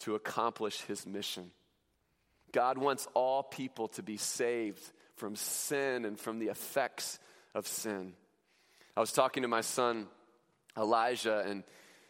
to 0.00 0.16
accomplish 0.16 0.80
His 0.82 1.06
mission. 1.06 1.52
God 2.50 2.76
wants 2.76 3.06
all 3.14 3.44
people 3.44 3.88
to 3.88 4.02
be 4.02 4.16
saved 4.16 4.82
from 5.16 5.36
sin 5.36 6.04
and 6.04 6.18
from 6.18 6.38
the 6.38 6.48
effects 6.48 7.18
of 7.54 7.66
sin. 7.66 8.14
I 8.96 9.00
was 9.00 9.12
talking 9.12 9.42
to 9.42 9.48
my 9.48 9.60
son, 9.60 10.06
Elijah, 10.76 11.44
and 11.46 11.64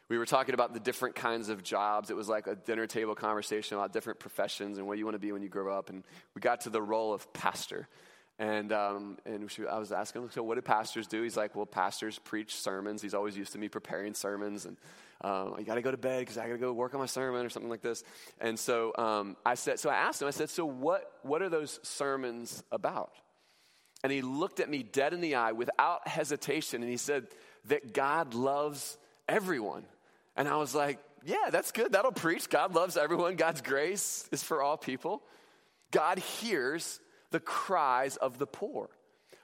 we 0.08 0.18
were 0.18 0.26
talking 0.26 0.54
about 0.54 0.74
the 0.74 0.80
different 0.80 1.14
kinds 1.14 1.48
of 1.48 1.62
jobs. 1.62 2.10
It 2.10 2.16
was 2.16 2.28
like 2.28 2.46
a 2.46 2.54
dinner 2.54 2.86
table 2.86 3.14
conversation 3.14 3.76
about 3.78 3.92
different 3.92 4.20
professions 4.20 4.76
and 4.76 4.86
what 4.86 4.98
you 4.98 5.04
want 5.04 5.14
to 5.14 5.18
be 5.18 5.32
when 5.32 5.42
you 5.42 5.48
grow 5.48 5.76
up. 5.76 5.88
And 5.88 6.04
we 6.34 6.40
got 6.40 6.62
to 6.62 6.70
the 6.70 6.82
role 6.82 7.14
of 7.14 7.32
pastor. 7.32 7.88
And, 8.38 8.72
um, 8.72 9.18
and 9.24 9.48
I 9.70 9.78
was 9.78 9.92
asking 9.92 10.22
him, 10.22 10.30
so 10.30 10.42
what 10.42 10.56
do 10.56 10.60
pastors 10.60 11.06
do? 11.06 11.22
He's 11.22 11.36
like, 11.36 11.54
well, 11.54 11.66
pastors 11.66 12.18
preach 12.18 12.54
sermons. 12.54 13.00
He's 13.00 13.14
always 13.14 13.36
used 13.36 13.52
to 13.52 13.58
me 13.58 13.68
preparing 13.68 14.12
sermons. 14.12 14.66
And 14.66 14.76
um, 15.24 15.54
I 15.56 15.62
got 15.62 15.76
to 15.76 15.82
go 15.82 15.90
to 15.90 15.96
bed 15.96 16.20
because 16.20 16.36
I 16.36 16.46
got 16.46 16.52
to 16.52 16.58
go 16.58 16.72
work 16.72 16.92
on 16.92 17.00
my 17.00 17.06
sermon 17.06 17.46
or 17.46 17.48
something 17.48 17.70
like 17.70 17.80
this. 17.80 18.04
And 18.40 18.58
so 18.58 18.92
um, 18.98 19.36
I 19.44 19.54
said, 19.54 19.80
so 19.80 19.88
I 19.88 19.94
asked 19.94 20.20
him, 20.20 20.28
I 20.28 20.32
said, 20.32 20.50
so 20.50 20.66
what, 20.66 21.10
what 21.22 21.40
are 21.40 21.48
those 21.48 21.80
sermons 21.82 22.62
about? 22.70 23.10
And 24.02 24.12
he 24.12 24.20
looked 24.20 24.60
at 24.60 24.68
me 24.68 24.82
dead 24.82 25.14
in 25.14 25.22
the 25.22 25.36
eye 25.36 25.52
without 25.52 26.06
hesitation 26.06 26.82
and 26.82 26.90
he 26.90 26.98
said 26.98 27.26
that 27.68 27.94
God 27.94 28.34
loves 28.34 28.98
everyone. 29.26 29.84
And 30.36 30.46
I 30.46 30.56
was 30.56 30.74
like, 30.74 30.98
yeah, 31.24 31.48
that's 31.50 31.72
good. 31.72 31.92
That'll 31.92 32.12
preach. 32.12 32.50
God 32.50 32.74
loves 32.74 32.98
everyone. 32.98 33.36
God's 33.36 33.62
grace 33.62 34.28
is 34.30 34.42
for 34.42 34.60
all 34.62 34.76
people. 34.76 35.22
God 35.90 36.18
hears 36.18 37.00
the 37.30 37.40
cries 37.40 38.16
of 38.16 38.38
the 38.38 38.46
poor 38.46 38.90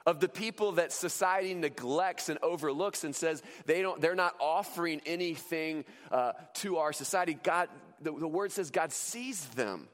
of 0.07 0.21
the 0.21 0.29
people 0.29 0.73
that 0.73 0.93
society 0.93 1.55
neglects 1.55 2.29
and 2.29 2.39
overlooks 2.43 3.05
and 3.05 3.15
says 3.15 3.43
they 3.67 3.83
don't, 3.83 4.01
they're 4.01 4.15
not 4.15 4.35
offering 4.41 5.01
anything 5.05 5.85
uh, 6.11 6.33
to 6.55 6.79
our 6.79 6.93
society. 6.93 7.35
God, 7.35 7.69
the, 8.01 8.13
the 8.13 8.29
word 8.29 8.53
says 8.53 8.71
God 8.71 8.93
sees 8.93 9.45
them. 9.47 9.89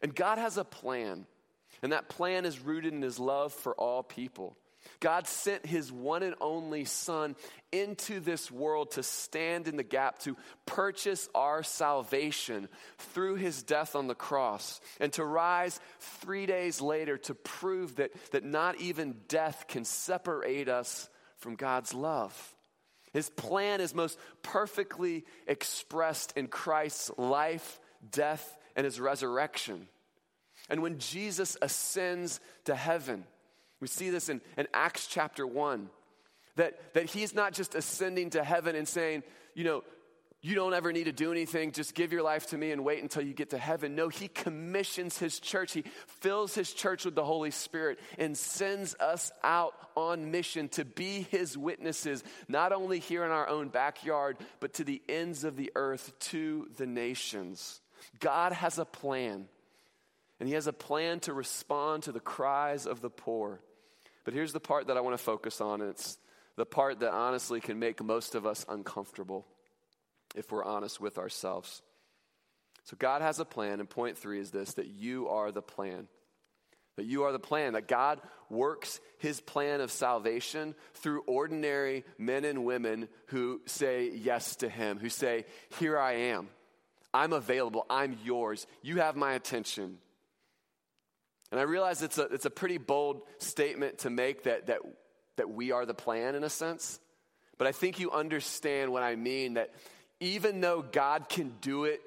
And 0.00 0.14
God 0.14 0.38
has 0.38 0.58
a 0.58 0.64
plan. 0.64 1.26
And 1.82 1.92
that 1.92 2.08
plan 2.08 2.44
is 2.44 2.60
rooted 2.60 2.92
in 2.92 3.02
his 3.02 3.18
love 3.18 3.52
for 3.52 3.74
all 3.74 4.02
people. 4.02 4.56
God 5.00 5.26
sent 5.26 5.66
his 5.66 5.92
one 5.92 6.22
and 6.22 6.34
only 6.40 6.84
Son 6.84 7.36
into 7.72 8.20
this 8.20 8.50
world 8.50 8.92
to 8.92 9.02
stand 9.02 9.68
in 9.68 9.76
the 9.76 9.82
gap, 9.82 10.18
to 10.20 10.36
purchase 10.66 11.28
our 11.34 11.62
salvation 11.62 12.68
through 12.98 13.36
his 13.36 13.62
death 13.62 13.94
on 13.94 14.06
the 14.06 14.14
cross, 14.14 14.80
and 15.00 15.12
to 15.14 15.24
rise 15.24 15.78
three 16.00 16.46
days 16.46 16.80
later 16.80 17.18
to 17.18 17.34
prove 17.34 17.96
that, 17.96 18.10
that 18.32 18.44
not 18.44 18.80
even 18.80 19.16
death 19.28 19.66
can 19.68 19.84
separate 19.84 20.68
us 20.68 21.08
from 21.36 21.54
God's 21.54 21.94
love. 21.94 22.54
His 23.12 23.30
plan 23.30 23.80
is 23.80 23.94
most 23.94 24.18
perfectly 24.42 25.24
expressed 25.46 26.32
in 26.36 26.48
Christ's 26.48 27.10
life, 27.16 27.80
death, 28.10 28.56
and 28.76 28.84
his 28.84 29.00
resurrection. 29.00 29.88
And 30.68 30.82
when 30.82 30.98
Jesus 30.98 31.56
ascends 31.62 32.40
to 32.64 32.74
heaven, 32.74 33.24
we 33.80 33.88
see 33.88 34.10
this 34.10 34.28
in, 34.28 34.40
in 34.56 34.66
Acts 34.74 35.06
chapter 35.06 35.46
1 35.46 35.88
that, 36.56 36.94
that 36.94 37.06
he's 37.06 37.34
not 37.34 37.52
just 37.52 37.74
ascending 37.74 38.30
to 38.30 38.44
heaven 38.44 38.76
and 38.76 38.86
saying, 38.86 39.22
you 39.54 39.64
know, 39.64 39.82
you 40.40 40.54
don't 40.54 40.72
ever 40.72 40.92
need 40.92 41.04
to 41.04 41.12
do 41.12 41.32
anything, 41.32 41.72
just 41.72 41.94
give 41.94 42.12
your 42.12 42.22
life 42.22 42.46
to 42.48 42.58
me 42.58 42.70
and 42.70 42.84
wait 42.84 43.02
until 43.02 43.22
you 43.22 43.34
get 43.34 43.50
to 43.50 43.58
heaven. 43.58 43.96
No, 43.96 44.08
he 44.08 44.28
commissions 44.28 45.18
his 45.18 45.40
church. 45.40 45.72
He 45.72 45.82
fills 46.20 46.54
his 46.54 46.72
church 46.72 47.04
with 47.04 47.16
the 47.16 47.24
Holy 47.24 47.50
Spirit 47.50 47.98
and 48.18 48.36
sends 48.36 48.94
us 49.00 49.32
out 49.42 49.74
on 49.96 50.30
mission 50.30 50.68
to 50.70 50.84
be 50.84 51.22
his 51.22 51.58
witnesses, 51.58 52.22
not 52.46 52.72
only 52.72 53.00
here 53.00 53.24
in 53.24 53.32
our 53.32 53.48
own 53.48 53.68
backyard, 53.68 54.36
but 54.60 54.74
to 54.74 54.84
the 54.84 55.02
ends 55.08 55.42
of 55.42 55.56
the 55.56 55.72
earth, 55.74 56.12
to 56.20 56.68
the 56.76 56.86
nations. 56.86 57.80
God 58.20 58.52
has 58.52 58.78
a 58.78 58.84
plan, 58.84 59.48
and 60.38 60.48
he 60.48 60.54
has 60.54 60.68
a 60.68 60.72
plan 60.72 61.18
to 61.20 61.32
respond 61.32 62.04
to 62.04 62.12
the 62.12 62.20
cries 62.20 62.86
of 62.86 63.00
the 63.00 63.10
poor. 63.10 63.60
But 64.28 64.34
here's 64.34 64.52
the 64.52 64.60
part 64.60 64.88
that 64.88 64.98
I 64.98 65.00
want 65.00 65.16
to 65.16 65.24
focus 65.24 65.58
on. 65.58 65.80
It's 65.80 66.18
the 66.54 66.66
part 66.66 67.00
that 67.00 67.14
honestly 67.14 67.62
can 67.62 67.78
make 67.78 68.04
most 68.04 68.34
of 68.34 68.44
us 68.44 68.62
uncomfortable 68.68 69.46
if 70.34 70.52
we're 70.52 70.66
honest 70.66 71.00
with 71.00 71.16
ourselves. 71.16 71.80
So, 72.84 72.94
God 72.98 73.22
has 73.22 73.40
a 73.40 73.46
plan, 73.46 73.80
and 73.80 73.88
point 73.88 74.18
three 74.18 74.38
is 74.38 74.50
this 74.50 74.74
that 74.74 74.88
you 74.88 75.30
are 75.30 75.50
the 75.50 75.62
plan. 75.62 76.08
That 76.96 77.06
you 77.06 77.22
are 77.22 77.32
the 77.32 77.38
plan, 77.38 77.72
that 77.72 77.88
God 77.88 78.20
works 78.50 79.00
his 79.16 79.40
plan 79.40 79.80
of 79.80 79.90
salvation 79.90 80.74
through 80.92 81.22
ordinary 81.26 82.04
men 82.18 82.44
and 82.44 82.66
women 82.66 83.08
who 83.28 83.62
say 83.64 84.10
yes 84.10 84.56
to 84.56 84.68
him, 84.68 84.98
who 84.98 85.08
say, 85.08 85.46
Here 85.78 85.98
I 85.98 86.12
am. 86.12 86.50
I'm 87.14 87.32
available. 87.32 87.86
I'm 87.88 88.18
yours. 88.24 88.66
You 88.82 88.98
have 88.98 89.16
my 89.16 89.32
attention. 89.32 89.96
And 91.50 91.58
I 91.58 91.64
realize 91.64 92.02
it's 92.02 92.18
a, 92.18 92.24
it's 92.24 92.44
a 92.44 92.50
pretty 92.50 92.78
bold 92.78 93.22
statement 93.38 93.98
to 93.98 94.10
make 94.10 94.44
that, 94.44 94.66
that, 94.66 94.80
that 95.36 95.50
we 95.50 95.72
are 95.72 95.86
the 95.86 95.94
plan 95.94 96.34
in 96.34 96.44
a 96.44 96.50
sense. 96.50 97.00
But 97.56 97.66
I 97.66 97.72
think 97.72 97.98
you 97.98 98.10
understand 98.10 98.92
what 98.92 99.02
I 99.02 99.16
mean 99.16 99.54
that 99.54 99.72
even 100.20 100.60
though 100.60 100.82
God 100.82 101.28
can 101.28 101.54
do 101.60 101.84
it 101.84 102.00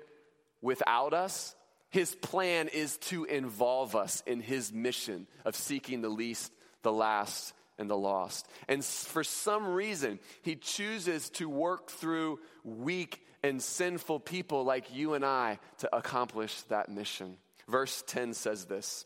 without 0.61 1.13
us, 1.13 1.55
his 1.89 2.15
plan 2.15 2.69
is 2.69 2.97
to 2.97 3.25
involve 3.25 3.95
us 3.95 4.23
in 4.25 4.41
his 4.41 4.71
mission 4.71 5.27
of 5.43 5.55
seeking 5.55 6.01
the 6.01 6.09
least, 6.09 6.51
the 6.83 6.91
last, 6.91 7.53
and 7.77 7.89
the 7.89 7.97
lost. 7.97 8.47
And 8.69 8.85
for 8.85 9.23
some 9.23 9.67
reason, 9.67 10.19
he 10.43 10.55
chooses 10.55 11.29
to 11.31 11.49
work 11.49 11.89
through 11.89 12.39
weak 12.63 13.25
and 13.43 13.61
sinful 13.61 14.19
people 14.21 14.63
like 14.63 14.95
you 14.95 15.15
and 15.15 15.25
I 15.25 15.59
to 15.79 15.93
accomplish 15.93 16.61
that 16.63 16.89
mission. 16.89 17.37
Verse 17.67 18.03
10 18.07 18.33
says 18.35 18.65
this 18.65 19.05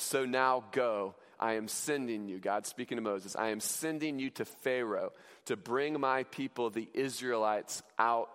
So 0.00 0.24
now 0.24 0.64
go. 0.72 1.14
I 1.40 1.54
am 1.54 1.68
sending 1.68 2.28
you, 2.28 2.38
God 2.38 2.66
speaking 2.66 2.96
to 2.96 3.02
Moses, 3.02 3.36
I 3.36 3.48
am 3.50 3.60
sending 3.60 4.18
you 4.18 4.30
to 4.30 4.44
Pharaoh 4.44 5.12
to 5.44 5.56
bring 5.56 6.00
my 6.00 6.24
people, 6.24 6.70
the 6.70 6.88
Israelites, 6.94 7.82
out 7.98 8.30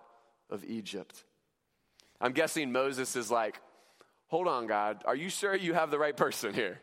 of 0.48 0.64
Egypt. 0.64 1.24
I'm 2.20 2.32
guessing 2.32 2.72
Moses 2.72 3.14
is 3.16 3.30
like, 3.30 3.60
hold 4.28 4.48
on, 4.48 4.66
God, 4.66 5.02
are 5.04 5.14
you 5.14 5.28
sure 5.28 5.54
you 5.54 5.74
have 5.74 5.90
the 5.90 5.98
right 5.98 6.16
person 6.16 6.54
here? 6.54 6.80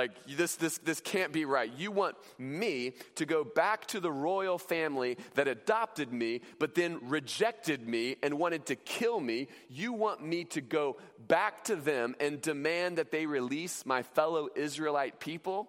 Like, 0.00 0.12
this, 0.26 0.56
this, 0.56 0.78
this 0.78 0.98
can't 0.98 1.30
be 1.30 1.44
right. 1.44 1.70
You 1.76 1.90
want 1.90 2.16
me 2.38 2.94
to 3.16 3.26
go 3.26 3.44
back 3.44 3.84
to 3.88 4.00
the 4.00 4.10
royal 4.10 4.56
family 4.56 5.18
that 5.34 5.46
adopted 5.46 6.10
me, 6.10 6.40
but 6.58 6.74
then 6.74 7.00
rejected 7.02 7.86
me 7.86 8.16
and 8.22 8.38
wanted 8.38 8.64
to 8.66 8.76
kill 8.76 9.20
me. 9.20 9.48
You 9.68 9.92
want 9.92 10.24
me 10.24 10.44
to 10.44 10.62
go 10.62 10.96
back 11.28 11.64
to 11.64 11.76
them 11.76 12.16
and 12.18 12.40
demand 12.40 12.96
that 12.96 13.10
they 13.10 13.26
release 13.26 13.84
my 13.84 14.02
fellow 14.02 14.48
Israelite 14.56 15.20
people? 15.20 15.68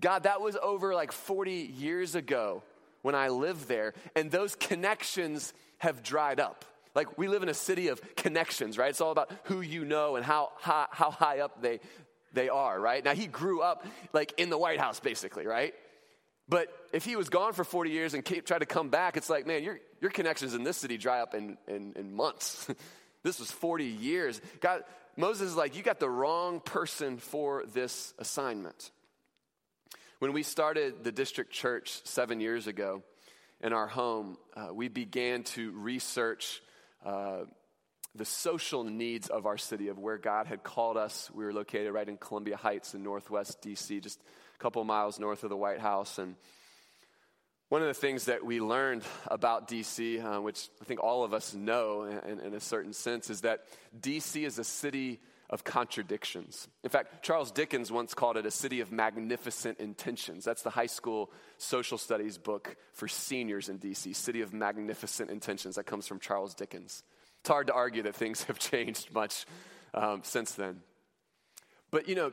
God, 0.00 0.22
that 0.22 0.40
was 0.40 0.56
over 0.56 0.94
like 0.94 1.12
40 1.12 1.52
years 1.52 2.14
ago 2.14 2.62
when 3.02 3.14
I 3.14 3.28
lived 3.28 3.68
there, 3.68 3.92
and 4.16 4.30
those 4.30 4.54
connections 4.54 5.52
have 5.76 6.02
dried 6.02 6.40
up. 6.40 6.64
Like, 6.94 7.18
we 7.18 7.28
live 7.28 7.42
in 7.42 7.50
a 7.50 7.54
city 7.54 7.88
of 7.88 8.00
connections, 8.16 8.78
right? 8.78 8.88
It's 8.88 9.02
all 9.02 9.12
about 9.12 9.30
who 9.44 9.60
you 9.60 9.84
know 9.84 10.16
and 10.16 10.24
how 10.24 10.52
high, 10.56 10.86
how 10.90 11.10
high 11.10 11.40
up 11.40 11.60
they, 11.60 11.80
they 12.38 12.48
are, 12.48 12.78
right? 12.78 13.04
Now, 13.04 13.14
he 13.14 13.26
grew 13.26 13.62
up 13.62 13.84
like 14.12 14.32
in 14.38 14.48
the 14.48 14.56
White 14.56 14.78
House, 14.78 15.00
basically, 15.00 15.44
right? 15.44 15.74
But 16.48 16.68
if 16.92 17.04
he 17.04 17.16
was 17.16 17.28
gone 17.28 17.52
for 17.52 17.64
40 17.64 17.90
years 17.90 18.14
and 18.14 18.24
tried 18.24 18.60
to 18.60 18.66
come 18.66 18.90
back, 18.90 19.16
it's 19.16 19.28
like, 19.28 19.44
man, 19.44 19.64
your, 19.64 19.80
your 20.00 20.12
connections 20.12 20.54
in 20.54 20.62
this 20.62 20.76
city 20.76 20.96
dry 20.96 21.20
up 21.20 21.34
in, 21.34 21.58
in, 21.66 21.94
in 21.96 22.14
months. 22.14 22.68
this 23.24 23.40
was 23.40 23.50
40 23.50 23.84
years. 23.84 24.40
God, 24.60 24.84
Moses 25.16 25.48
is 25.48 25.56
like, 25.56 25.76
you 25.76 25.82
got 25.82 25.98
the 25.98 26.08
wrong 26.08 26.60
person 26.60 27.18
for 27.18 27.64
this 27.74 28.14
assignment. 28.18 28.92
When 30.20 30.32
we 30.32 30.44
started 30.44 31.02
the 31.02 31.12
district 31.12 31.52
church 31.52 32.00
seven 32.04 32.40
years 32.40 32.68
ago 32.68 33.02
in 33.60 33.72
our 33.72 33.88
home, 33.88 34.38
uh, 34.56 34.68
we 34.72 34.86
began 34.86 35.42
to 35.42 35.72
research 35.72 36.62
uh, 37.04 37.46
the 38.14 38.24
social 38.24 38.84
needs 38.84 39.28
of 39.28 39.46
our 39.46 39.58
city, 39.58 39.88
of 39.88 39.98
where 39.98 40.18
God 40.18 40.46
had 40.46 40.62
called 40.62 40.96
us. 40.96 41.30
We 41.32 41.44
were 41.44 41.52
located 41.52 41.92
right 41.92 42.08
in 42.08 42.16
Columbia 42.16 42.56
Heights 42.56 42.94
in 42.94 43.02
northwest 43.02 43.62
DC, 43.62 44.02
just 44.02 44.20
a 44.54 44.58
couple 44.58 44.82
miles 44.84 45.18
north 45.18 45.44
of 45.44 45.50
the 45.50 45.56
White 45.56 45.80
House. 45.80 46.18
And 46.18 46.36
one 47.68 47.82
of 47.82 47.88
the 47.88 47.94
things 47.94 48.24
that 48.24 48.44
we 48.44 48.60
learned 48.60 49.02
about 49.26 49.68
DC, 49.68 50.24
uh, 50.24 50.40
which 50.40 50.68
I 50.80 50.84
think 50.84 51.02
all 51.02 51.22
of 51.22 51.34
us 51.34 51.54
know 51.54 52.04
in, 52.04 52.40
in 52.40 52.54
a 52.54 52.60
certain 52.60 52.92
sense, 52.92 53.28
is 53.28 53.42
that 53.42 53.64
DC 54.00 54.44
is 54.46 54.58
a 54.58 54.64
city 54.64 55.20
of 55.50 55.64
contradictions. 55.64 56.68
In 56.84 56.90
fact, 56.90 57.22
Charles 57.22 57.50
Dickens 57.50 57.90
once 57.90 58.14
called 58.14 58.36
it 58.36 58.44
a 58.44 58.50
city 58.50 58.80
of 58.80 58.92
magnificent 58.92 59.78
intentions. 59.78 60.44
That's 60.44 60.62
the 60.62 60.70
high 60.70 60.86
school 60.86 61.30
social 61.56 61.96
studies 61.96 62.36
book 62.36 62.76
for 62.92 63.08
seniors 63.08 63.68
in 63.68 63.78
DC, 63.78 64.14
City 64.14 64.42
of 64.42 64.52
Magnificent 64.52 65.30
Intentions. 65.30 65.76
That 65.76 65.84
comes 65.84 66.06
from 66.06 66.20
Charles 66.20 66.54
Dickens. 66.54 67.02
It's 67.48 67.54
hard 67.54 67.68
to 67.68 67.72
argue 67.72 68.02
that 68.02 68.14
things 68.14 68.42
have 68.48 68.58
changed 68.58 69.10
much 69.14 69.46
um, 69.94 70.20
since 70.22 70.52
then. 70.52 70.82
But 71.90 72.06
you 72.06 72.14
know, 72.14 72.32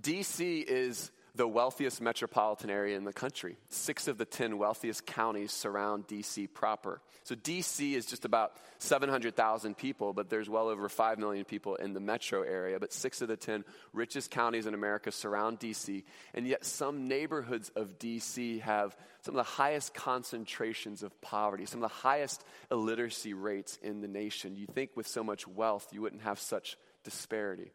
DC 0.00 0.64
is 0.64 1.10
the 1.36 1.48
wealthiest 1.48 2.00
metropolitan 2.00 2.70
area 2.70 2.96
in 2.96 3.04
the 3.04 3.12
country. 3.12 3.56
Six 3.68 4.06
of 4.06 4.18
the 4.18 4.24
10 4.24 4.56
wealthiest 4.56 5.04
counties 5.04 5.50
surround 5.50 6.06
DC 6.06 6.52
proper. 6.52 7.00
So 7.24 7.34
DC 7.34 7.94
is 7.94 8.06
just 8.06 8.24
about 8.24 8.52
700,000 8.78 9.76
people, 9.76 10.12
but 10.12 10.30
there's 10.30 10.48
well 10.48 10.68
over 10.68 10.88
5 10.88 11.18
million 11.18 11.44
people 11.44 11.74
in 11.74 11.92
the 11.92 12.00
metro 12.00 12.42
area. 12.42 12.78
But 12.78 12.92
six 12.92 13.20
of 13.20 13.26
the 13.26 13.36
10 13.36 13.64
richest 13.92 14.30
counties 14.30 14.66
in 14.66 14.74
America 14.74 15.10
surround 15.10 15.58
DC. 15.58 16.04
And 16.34 16.46
yet, 16.46 16.64
some 16.64 17.08
neighborhoods 17.08 17.70
of 17.74 17.98
DC 17.98 18.60
have 18.60 18.96
some 19.22 19.34
of 19.34 19.44
the 19.44 19.50
highest 19.50 19.92
concentrations 19.92 21.02
of 21.02 21.20
poverty, 21.20 21.66
some 21.66 21.82
of 21.82 21.90
the 21.90 21.96
highest 21.96 22.44
illiteracy 22.70 23.34
rates 23.34 23.78
in 23.82 24.02
the 24.02 24.08
nation. 24.08 24.54
You 24.54 24.66
think 24.66 24.90
with 24.94 25.08
so 25.08 25.24
much 25.24 25.48
wealth, 25.48 25.88
you 25.90 26.00
wouldn't 26.00 26.22
have 26.22 26.38
such 26.38 26.76
disparity. 27.02 27.72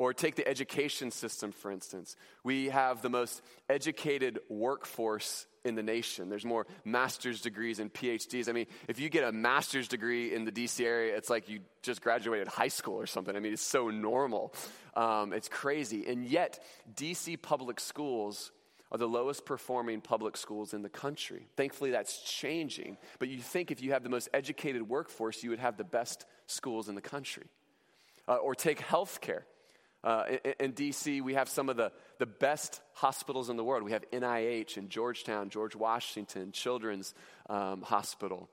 Or 0.00 0.14
take 0.14 0.34
the 0.34 0.48
education 0.48 1.10
system, 1.10 1.52
for 1.52 1.70
instance. 1.70 2.16
We 2.42 2.70
have 2.70 3.02
the 3.02 3.10
most 3.10 3.42
educated 3.68 4.38
workforce 4.48 5.44
in 5.62 5.74
the 5.74 5.82
nation. 5.82 6.30
There's 6.30 6.46
more 6.46 6.66
master's 6.86 7.42
degrees 7.42 7.80
and 7.80 7.92
PhDs. 7.92 8.48
I 8.48 8.52
mean, 8.52 8.64
if 8.88 8.98
you 8.98 9.10
get 9.10 9.24
a 9.24 9.30
master's 9.30 9.88
degree 9.88 10.34
in 10.34 10.46
the 10.46 10.52
DC 10.52 10.82
area, 10.82 11.14
it's 11.18 11.28
like 11.28 11.50
you 11.50 11.60
just 11.82 12.00
graduated 12.00 12.48
high 12.48 12.68
school 12.68 12.94
or 12.94 13.06
something. 13.06 13.36
I 13.36 13.40
mean, 13.40 13.52
it's 13.52 13.60
so 13.60 13.90
normal. 13.90 14.54
Um, 14.96 15.34
it's 15.34 15.50
crazy. 15.50 16.06
And 16.06 16.24
yet, 16.24 16.64
DC 16.94 17.42
public 17.42 17.78
schools 17.78 18.52
are 18.90 18.96
the 18.96 19.06
lowest 19.06 19.44
performing 19.44 20.00
public 20.00 20.38
schools 20.38 20.72
in 20.72 20.80
the 20.80 20.88
country. 20.88 21.46
Thankfully, 21.58 21.90
that's 21.90 22.22
changing. 22.22 22.96
But 23.18 23.28
you 23.28 23.36
think 23.42 23.70
if 23.70 23.82
you 23.82 23.92
have 23.92 24.02
the 24.02 24.08
most 24.08 24.30
educated 24.32 24.88
workforce, 24.88 25.42
you 25.42 25.50
would 25.50 25.58
have 25.58 25.76
the 25.76 25.84
best 25.84 26.24
schools 26.46 26.88
in 26.88 26.94
the 26.94 27.02
country. 27.02 27.48
Uh, 28.26 28.36
or 28.36 28.54
take 28.54 28.80
healthcare. 28.80 29.42
Uh, 30.02 30.24
in, 30.44 30.54
in, 30.60 30.72
DC, 30.72 31.20
we 31.20 31.34
have 31.34 31.48
some 31.48 31.68
of 31.68 31.76
the, 31.76 31.92
the 32.18 32.26
best 32.26 32.80
hospitals 32.94 33.50
in 33.50 33.56
the 33.56 33.64
world. 33.64 33.82
We 33.82 33.92
have 33.92 34.04
NIH 34.10 34.78
in 34.78 34.88
Georgetown, 34.88 35.50
George 35.50 35.76
Washington 35.76 36.52
Children's 36.52 37.14
um, 37.48 37.82
Hospital. 37.82 38.48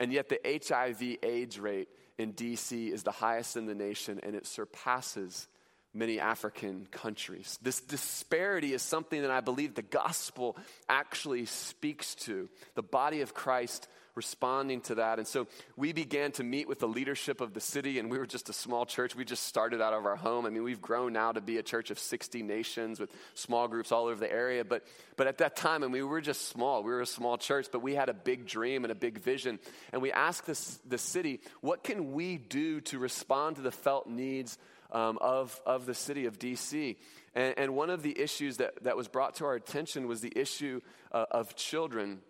And 0.00 0.12
yet, 0.12 0.28
the 0.28 0.40
HIV 0.44 1.18
AIDS 1.22 1.58
rate 1.58 1.88
in 2.18 2.32
DC 2.32 2.92
is 2.92 3.04
the 3.04 3.12
highest 3.12 3.56
in 3.56 3.66
the 3.66 3.74
nation, 3.74 4.20
and 4.22 4.34
it 4.34 4.46
surpasses 4.46 5.46
many 5.94 6.20
African 6.20 6.86
countries. 6.90 7.58
This 7.62 7.80
disparity 7.80 8.72
is 8.72 8.82
something 8.82 9.22
that 9.22 9.30
I 9.30 9.40
believe 9.40 9.74
the 9.74 9.82
gospel 9.82 10.56
actually 10.88 11.46
speaks 11.46 12.14
to. 12.16 12.48
The 12.74 12.82
body 12.82 13.20
of 13.22 13.34
Christ 13.34 13.88
responding 14.14 14.80
to 14.82 14.96
that. 14.96 15.18
And 15.18 15.26
so 15.26 15.46
we 15.76 15.92
began 15.92 16.32
to 16.32 16.44
meet 16.44 16.68
with 16.68 16.80
the 16.80 16.88
leadership 16.88 17.40
of 17.40 17.54
the 17.54 17.60
city, 17.60 17.98
and 17.98 18.10
we 18.10 18.18
were 18.18 18.26
just 18.26 18.48
a 18.48 18.52
small 18.52 18.86
church. 18.86 19.14
We 19.14 19.24
just 19.24 19.44
started 19.44 19.80
out 19.80 19.92
of 19.92 20.06
our 20.06 20.16
home. 20.16 20.46
I 20.46 20.50
mean, 20.50 20.62
we've 20.62 20.80
grown 20.80 21.12
now 21.12 21.32
to 21.32 21.40
be 21.40 21.58
a 21.58 21.62
church 21.62 21.90
of 21.90 21.98
60 21.98 22.42
nations 22.42 23.00
with 23.00 23.10
small 23.34 23.68
groups 23.68 23.92
all 23.92 24.06
over 24.06 24.20
the 24.20 24.30
area. 24.30 24.64
But, 24.64 24.84
but 25.16 25.26
at 25.26 25.38
that 25.38 25.56
time, 25.56 25.82
I 25.82 25.86
mean, 25.86 25.92
we 25.92 26.02
were 26.02 26.20
just 26.20 26.48
small. 26.48 26.82
We 26.82 26.92
were 26.92 27.00
a 27.00 27.06
small 27.06 27.38
church, 27.38 27.68
but 27.70 27.82
we 27.82 27.94
had 27.94 28.08
a 28.08 28.14
big 28.14 28.46
dream 28.46 28.84
and 28.84 28.92
a 28.92 28.96
big 28.96 29.20
vision. 29.20 29.58
And 29.92 30.02
we 30.02 30.12
asked 30.12 30.46
this, 30.46 30.78
the 30.86 30.98
city, 30.98 31.40
what 31.60 31.84
can 31.84 32.12
we 32.12 32.36
do 32.36 32.80
to 32.82 32.98
respond 32.98 33.56
to 33.56 33.62
the 33.62 33.72
felt 33.72 34.06
needs 34.06 34.58
um, 34.90 35.18
of, 35.20 35.60
of 35.66 35.86
the 35.86 35.94
city 35.94 36.26
of 36.26 36.38
DC? 36.38 36.96
And, 37.34 37.54
and, 37.58 37.76
one 37.76 37.90
of 37.90 38.02
the 38.02 38.18
issues 38.18 38.56
that, 38.56 38.82
that 38.82 38.96
was 38.96 39.06
brought 39.06 39.36
to 39.36 39.44
our 39.44 39.54
attention 39.54 40.08
was 40.08 40.20
the 40.20 40.32
issue 40.34 40.80
uh, 41.12 41.26
of 41.30 41.54
children 41.54 42.20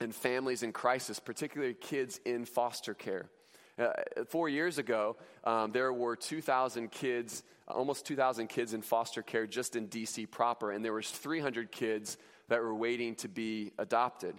and 0.00 0.14
families 0.14 0.62
in 0.62 0.72
crisis, 0.72 1.18
particularly 1.20 1.74
kids 1.74 2.20
in 2.24 2.44
foster 2.44 2.94
care. 2.94 3.28
Uh, 3.78 3.92
four 4.28 4.48
years 4.48 4.78
ago, 4.78 5.16
um, 5.44 5.72
there 5.72 5.92
were 5.92 6.16
2,000 6.16 6.90
kids, 6.90 7.42
almost 7.68 8.06
2,000 8.06 8.48
kids 8.48 8.74
in 8.74 8.82
foster 8.82 9.22
care 9.22 9.46
just 9.46 9.76
in 9.76 9.88
DC 9.88 10.30
proper, 10.30 10.70
and 10.70 10.84
there 10.84 10.92
was 10.92 11.10
300 11.10 11.70
kids 11.70 12.18
that 12.48 12.60
were 12.60 12.74
waiting 12.74 13.14
to 13.16 13.28
be 13.28 13.72
adopted. 13.78 14.34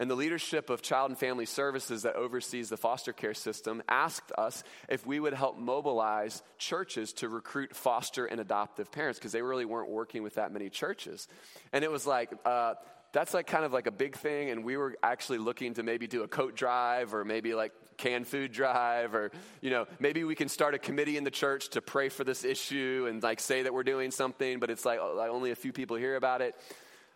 And 0.00 0.08
the 0.08 0.14
leadership 0.14 0.70
of 0.70 0.80
Child 0.80 1.10
and 1.10 1.18
Family 1.18 1.44
Services 1.44 2.02
that 2.02 2.14
oversees 2.14 2.68
the 2.68 2.76
foster 2.76 3.12
care 3.12 3.34
system 3.34 3.82
asked 3.88 4.30
us 4.38 4.62
if 4.88 5.04
we 5.04 5.18
would 5.18 5.34
help 5.34 5.58
mobilize 5.58 6.40
churches 6.56 7.12
to 7.14 7.28
recruit 7.28 7.74
foster 7.74 8.24
and 8.24 8.40
adoptive 8.40 8.92
parents 8.92 9.18
because 9.18 9.32
they 9.32 9.42
really 9.42 9.64
weren't 9.64 9.90
working 9.90 10.22
with 10.22 10.36
that 10.36 10.52
many 10.52 10.70
churches. 10.70 11.26
And 11.72 11.82
it 11.82 11.90
was 11.90 12.06
like, 12.06 12.32
uh, 12.44 12.74
that's 13.12 13.34
like 13.34 13.46
kind 13.46 13.64
of 13.64 13.72
like 13.72 13.86
a 13.86 13.90
big 13.90 14.16
thing 14.16 14.50
and 14.50 14.64
we 14.64 14.76
were 14.76 14.96
actually 15.02 15.38
looking 15.38 15.74
to 15.74 15.82
maybe 15.82 16.06
do 16.06 16.22
a 16.22 16.28
coat 16.28 16.54
drive 16.54 17.14
or 17.14 17.24
maybe 17.24 17.54
like 17.54 17.72
canned 17.96 18.26
food 18.26 18.52
drive 18.52 19.14
or 19.14 19.30
you 19.60 19.70
know 19.70 19.86
maybe 19.98 20.24
we 20.24 20.34
can 20.34 20.48
start 20.48 20.74
a 20.74 20.78
committee 20.78 21.16
in 21.16 21.24
the 21.24 21.30
church 21.30 21.70
to 21.70 21.80
pray 21.80 22.08
for 22.08 22.24
this 22.24 22.44
issue 22.44 23.06
and 23.08 23.22
like 23.22 23.40
say 23.40 23.62
that 23.62 23.72
we're 23.72 23.82
doing 23.82 24.10
something 24.10 24.60
but 24.60 24.70
it's 24.70 24.84
like, 24.84 25.00
like 25.16 25.30
only 25.30 25.50
a 25.50 25.56
few 25.56 25.72
people 25.72 25.96
hear 25.96 26.16
about 26.16 26.42
it. 26.42 26.54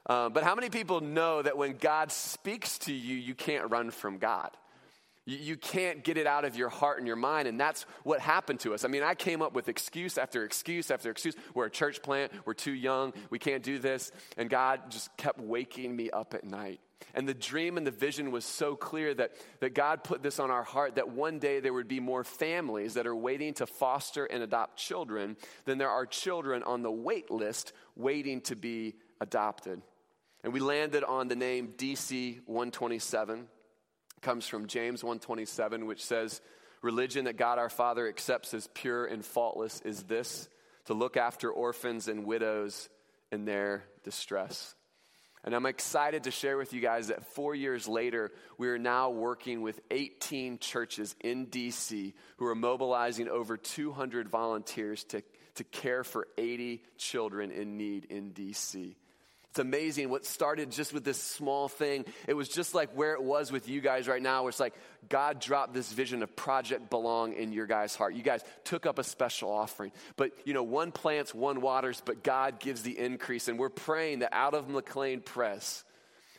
Um, 0.05 0.33
but 0.33 0.43
how 0.43 0.57
many 0.57 0.69
people 0.69 1.01
know 1.01 1.43
that 1.43 1.57
when 1.57 1.77
god 1.77 2.11
speaks 2.11 2.79
to 2.81 2.93
you 2.93 3.15
you 3.15 3.35
can't 3.35 3.71
run 3.71 3.91
from 3.91 4.19
god 4.19 4.51
you, 5.25 5.57
can't 5.57 6.03
get 6.03 6.17
it 6.17 6.27
out 6.27 6.45
of 6.45 6.57
your 6.57 6.69
heart 6.69 6.99
and 6.99 7.07
your 7.07 7.17
mind, 7.17 7.47
and 7.47 7.59
that's 7.59 7.87
what 8.03 8.21
happened 8.21 8.61
to 8.61 8.75
us. 8.75 8.85
I 8.85 8.89
mean, 8.89 9.05
I 9.05 9.15
came 9.15 9.41
up 9.41 9.53
with 9.53 9.69
excuse 9.69 10.19
after 10.19 10.45
excuse 10.45 10.91
after 10.91 11.11
excuse. 11.11 11.37
We're 11.55 11.67
a 11.67 11.71
church 11.71 12.03
plant, 12.03 12.33
we're 12.45 12.55
too 12.55 12.73
young, 12.73 13.13
we 13.31 13.39
can't 13.39 13.63
do 13.63 13.79
this. 13.79 14.11
And 14.37 14.51
God 14.51 14.91
just 14.91 15.17
kept 15.17 15.39
waking 15.39 15.95
me 15.95 16.11
up 16.11 16.35
at 16.35 16.43
night. 16.43 16.81
And 17.15 17.29
the 17.29 17.35
dream 17.35 17.77
and 17.77 17.87
the 17.87 17.93
vision 17.93 18.31
was 18.31 18.45
so 18.45 18.75
clear 18.75 19.15
that, 19.15 19.33
that 19.61 19.75
God 19.75 20.03
put 20.03 20.23
this 20.23 20.41
on 20.41 20.51
our 20.51 20.63
heart 20.63 20.97
that 20.97 21.11
one 21.11 21.39
day 21.39 21.61
there 21.61 21.73
would 21.73 21.89
be 21.89 22.01
more 22.01 22.25
families 22.25 22.95
that 22.95 23.07
are 23.07 23.17
waiting 23.17 23.55
to 23.55 23.67
foster 23.67 24.25
and 24.25 24.43
adopt 24.43 24.77
children 24.77 25.37
than 25.65 25.79
there 25.79 25.91
are 25.91 26.07
children 26.07 26.63
on 26.63 26.83
the 26.83 26.91
wait 26.91 27.31
list 27.31 27.73
waiting 27.97 28.41
to 28.43 28.57
be 28.57 28.95
adopted. 29.21 29.83
And 30.43 30.53
we 30.53 30.61
landed 30.61 31.05
on 31.05 31.29
the 31.29 31.37
name 31.37 31.75
DC 31.77 32.41
127 32.47 33.47
comes 34.23 34.47
from 34.47 34.67
James 34.67 35.05
127 35.05 35.87
which 35.87 36.05
says 36.05 36.41
religion 36.81 37.27
that 37.27 37.37
God 37.37 37.59
our 37.59 37.69
Father 37.69 38.09
accepts 38.09 38.55
as 38.55 38.67
pure 38.69 39.05
and 39.05 39.25
faultless 39.25 39.81
is 39.83 40.05
this 40.05 40.49
to 40.87 40.95
look 40.95 41.17
after 41.17 41.51
orphans 41.51 42.09
and 42.09 42.25
widows 42.25 42.89
in 43.31 43.45
their 43.45 43.85
distress. 44.05 44.75
And 45.45 45.55
I'm 45.55 45.67
excited 45.67 46.25
to 46.25 46.31
share 46.31 46.57
with 46.57 46.73
you 46.73 46.81
guys 46.81 47.09
that 47.09 47.27
four 47.35 47.55
years 47.55 47.89
later, 47.89 48.31
we 48.59 48.69
are 48.69 48.79
now 48.79 49.11
working 49.11 49.61
with 49.61 49.81
18 49.91 50.59
churches 50.59 51.17
in 51.21 51.49
DC 51.49 52.13
who 52.37 52.47
are 52.47 52.55
mobilizing 52.55 53.29
over 53.29 53.57
200 53.57 54.29
volunteers 54.29 55.03
to, 55.05 55.23
to 55.57 55.65
care 55.65 56.05
for 56.05 56.29
80 56.39 56.83
children 56.97 57.51
in 57.51 57.77
need 57.77 58.05
in 58.05 58.31
DC. 58.31 58.95
It's 59.53 59.59
amazing 59.59 60.09
what 60.09 60.25
started 60.25 60.71
just 60.71 60.95
with 60.95 61.05
this 61.05 61.21
small 61.21 61.69
thing. 61.69 62.07
It 62.27 62.33
was 62.33 62.49
just 62.49 62.75
like 62.75 62.89
where 62.93 63.13
it 63.13 63.23
was 63.23 63.53
with 63.53 63.69
you 63.69 63.83
guys 63.83 64.09
right 64.09 64.23
now, 64.23 64.45
where 64.45 64.49
it's 64.49 64.59
like 64.59 64.73
God 65.11 65.41
dropped 65.41 65.75
this 65.75 65.93
vision 65.93 66.23
of 66.23 66.35
Project 66.35 66.89
Belong 66.89 67.35
in 67.35 67.53
your 67.53 67.67
guys' 67.67 67.95
heart. 67.95 68.15
You 68.15 68.23
guys 68.23 68.43
took 68.65 68.87
up 68.87 68.99
a 68.99 69.05
special 69.05 69.51
offering. 69.51 69.93
But, 70.17 70.33
you 70.47 70.55
know, 70.55 70.63
one 70.63 70.91
plants, 70.91 71.35
one 71.35 71.61
waters, 71.61 72.01
but 72.03 72.23
God 72.23 72.61
gives 72.61 72.81
the 72.81 72.99
increase. 72.99 73.47
And 73.47 73.59
we're 73.59 73.69
praying 73.69 74.21
that 74.21 74.33
out 74.33 74.55
of 74.55 74.71
McLean 74.71 75.21
Pres, 75.21 75.85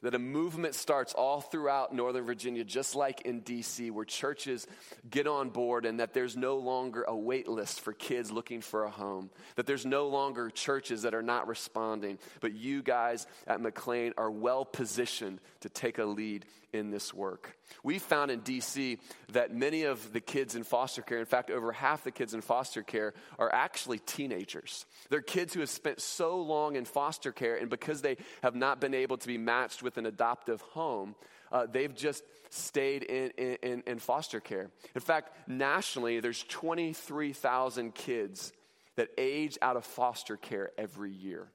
that 0.04 0.14
a 0.14 0.20
movement 0.20 0.76
starts 0.76 1.14
all 1.14 1.42
throughout 1.42 1.94
Northern 1.94 2.26
Virginia, 2.26 2.64
just 2.64 2.94
like 2.94 3.22
in 3.22 3.42
DC, 3.42 3.90
where 3.90 4.06
churches 4.06 4.68
get 5.10 5.28
on 5.28 5.50
board 5.50 5.86
and 5.86 6.00
that 6.00 6.14
there's 6.14 6.38
no 6.38 6.58
longer 6.58 7.04
a 7.08 7.16
wait 7.16 7.48
list 7.48 7.80
for 7.80 7.94
kids 7.94 8.30
looking 8.30 8.62
for 8.62 8.84
a 8.84 8.90
home, 8.90 9.30
that 9.56 9.66
there's 9.66 9.86
no 9.86 10.08
longer 10.08 10.50
churches 10.50 11.04
that 11.04 11.16
are 11.16 11.24
not 11.24 11.48
responding, 11.48 12.20
but 12.42 12.54
you 12.54 12.84
guys 12.84 13.26
at 13.48 13.62
McLean 13.62 14.14
are 14.18 14.30
well 14.30 14.66
positioned 14.66 15.40
to 15.62 15.70
take 15.70 15.98
a 15.98 16.06
lead 16.06 16.46
in 16.74 16.90
this 16.90 17.14
work. 17.14 17.58
We 17.84 18.00
found 18.00 18.32
in 18.32 18.42
DC 18.42 19.00
that 19.32 19.54
many 19.54 19.84
of 19.84 20.12
the 20.12 20.20
kids 20.20 20.56
in 20.56 20.64
foster 20.64 21.02
care, 21.02 21.20
in 21.20 21.26
fact, 21.26 21.50
over 21.50 21.72
half 21.72 22.04
the 22.04 22.12
kids 22.12 22.34
in 22.34 22.42
foster 22.42 22.84
care, 22.84 23.14
are 23.40 23.54
actually 23.54 24.00
teenagers. 24.00 24.86
They're 25.10 25.22
kids 25.22 25.54
who 25.54 25.60
have 25.60 25.70
spent 25.70 26.02
so 26.02 26.42
long 26.42 26.76
in 26.76 26.86
foster 26.86 27.32
care, 27.32 27.56
and 27.56 27.70
because 27.70 28.02
they 28.02 28.18
have 28.42 28.56
not 28.56 28.82
been 28.82 28.94
able 28.94 29.18
to 29.18 29.28
be 29.28 29.38
matched 29.38 29.84
with 29.84 29.98
an 29.98 30.06
adoptive 30.06 30.62
home, 30.62 31.16
uh, 31.52 31.68
they've 31.72 31.94
just 31.94 32.24
stayed 32.50 33.04
in, 33.04 33.30
in, 33.32 33.84
in 33.86 34.00
foster 34.00 34.40
care. 34.40 34.72
In 34.96 35.02
fact, 35.02 35.32
nationally, 35.48 36.20
there's 36.20 36.44
23,000 36.44 37.94
kids 37.94 38.52
that 38.96 39.10
age 39.18 39.58
out 39.62 39.76
of 39.76 39.86
foster 39.86 40.38
care 40.38 40.72
every 40.78 41.12
year. 41.12 41.48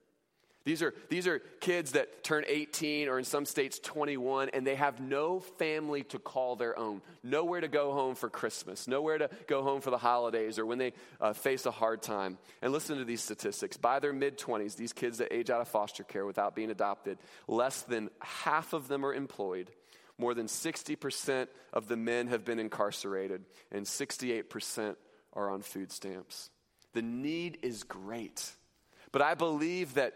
These 0.68 0.82
are, 0.82 0.92
these 1.08 1.26
are 1.26 1.38
kids 1.60 1.92
that 1.92 2.22
turn 2.22 2.44
18 2.46 3.08
or 3.08 3.18
in 3.18 3.24
some 3.24 3.46
states 3.46 3.78
21 3.78 4.50
and 4.50 4.66
they 4.66 4.74
have 4.74 5.00
no 5.00 5.40
family 5.40 6.02
to 6.04 6.18
call 6.18 6.56
their 6.56 6.78
own, 6.78 7.00
nowhere 7.22 7.62
to 7.62 7.68
go 7.68 7.94
home 7.94 8.14
for 8.14 8.28
Christmas, 8.28 8.86
nowhere 8.86 9.16
to 9.16 9.30
go 9.46 9.62
home 9.62 9.80
for 9.80 9.88
the 9.88 9.96
holidays 9.96 10.58
or 10.58 10.66
when 10.66 10.76
they 10.76 10.92
uh, 11.22 11.32
face 11.32 11.64
a 11.64 11.70
hard 11.70 12.02
time. 12.02 12.36
And 12.60 12.70
listen 12.70 12.98
to 12.98 13.06
these 13.06 13.22
statistics. 13.22 13.78
By 13.78 13.98
their 13.98 14.12
mid 14.12 14.36
20s, 14.36 14.76
these 14.76 14.92
kids 14.92 15.16
that 15.18 15.34
age 15.34 15.48
out 15.48 15.62
of 15.62 15.68
foster 15.68 16.04
care 16.04 16.26
without 16.26 16.54
being 16.54 16.70
adopted, 16.70 17.16
less 17.46 17.80
than 17.84 18.10
half 18.20 18.74
of 18.74 18.88
them 18.88 19.06
are 19.06 19.14
employed. 19.14 19.70
More 20.18 20.34
than 20.34 20.48
60% 20.48 21.46
of 21.72 21.88
the 21.88 21.96
men 21.96 22.26
have 22.26 22.44
been 22.44 22.58
incarcerated, 22.58 23.46
and 23.72 23.86
68% 23.86 24.96
are 25.32 25.48
on 25.48 25.62
food 25.62 25.90
stamps. 25.90 26.50
The 26.92 27.00
need 27.00 27.56
is 27.62 27.84
great. 27.84 28.52
But 29.12 29.22
I 29.22 29.32
believe 29.32 29.94
that 29.94 30.12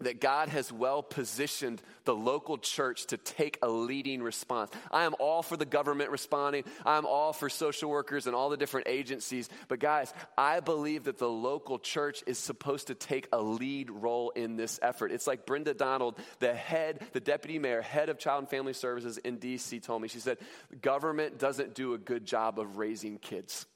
that 0.00 0.20
God 0.20 0.50
has 0.50 0.70
well 0.70 1.02
positioned 1.02 1.80
the 2.04 2.14
local 2.14 2.58
church 2.58 3.06
to 3.06 3.16
take 3.16 3.58
a 3.62 3.68
leading 3.68 4.22
response. 4.22 4.70
I 4.90 5.04
am 5.04 5.14
all 5.18 5.42
for 5.42 5.56
the 5.56 5.64
government 5.64 6.10
responding. 6.10 6.64
I'm 6.84 7.06
all 7.06 7.32
for 7.32 7.48
social 7.48 7.88
workers 7.88 8.26
and 8.26 8.36
all 8.36 8.50
the 8.50 8.58
different 8.58 8.88
agencies. 8.88 9.48
But 9.68 9.80
guys, 9.80 10.12
I 10.36 10.60
believe 10.60 11.04
that 11.04 11.18
the 11.18 11.28
local 11.28 11.78
church 11.78 12.22
is 12.26 12.38
supposed 12.38 12.88
to 12.88 12.94
take 12.94 13.28
a 13.32 13.40
lead 13.40 13.90
role 13.90 14.30
in 14.30 14.56
this 14.56 14.78
effort. 14.82 15.12
It's 15.12 15.26
like 15.26 15.46
Brenda 15.46 15.72
Donald, 15.72 16.18
the 16.40 16.54
head, 16.54 17.00
the 17.12 17.20
deputy 17.20 17.58
mayor, 17.58 17.80
head 17.80 18.10
of 18.10 18.18
Child 18.18 18.40
and 18.40 18.50
Family 18.50 18.74
Services 18.74 19.16
in 19.18 19.38
DC, 19.38 19.82
told 19.82 20.02
me. 20.02 20.08
She 20.08 20.20
said, 20.20 20.38
government 20.82 21.38
doesn't 21.38 21.74
do 21.74 21.94
a 21.94 21.98
good 21.98 22.26
job 22.26 22.58
of 22.58 22.76
raising 22.76 23.18
kids. 23.18 23.66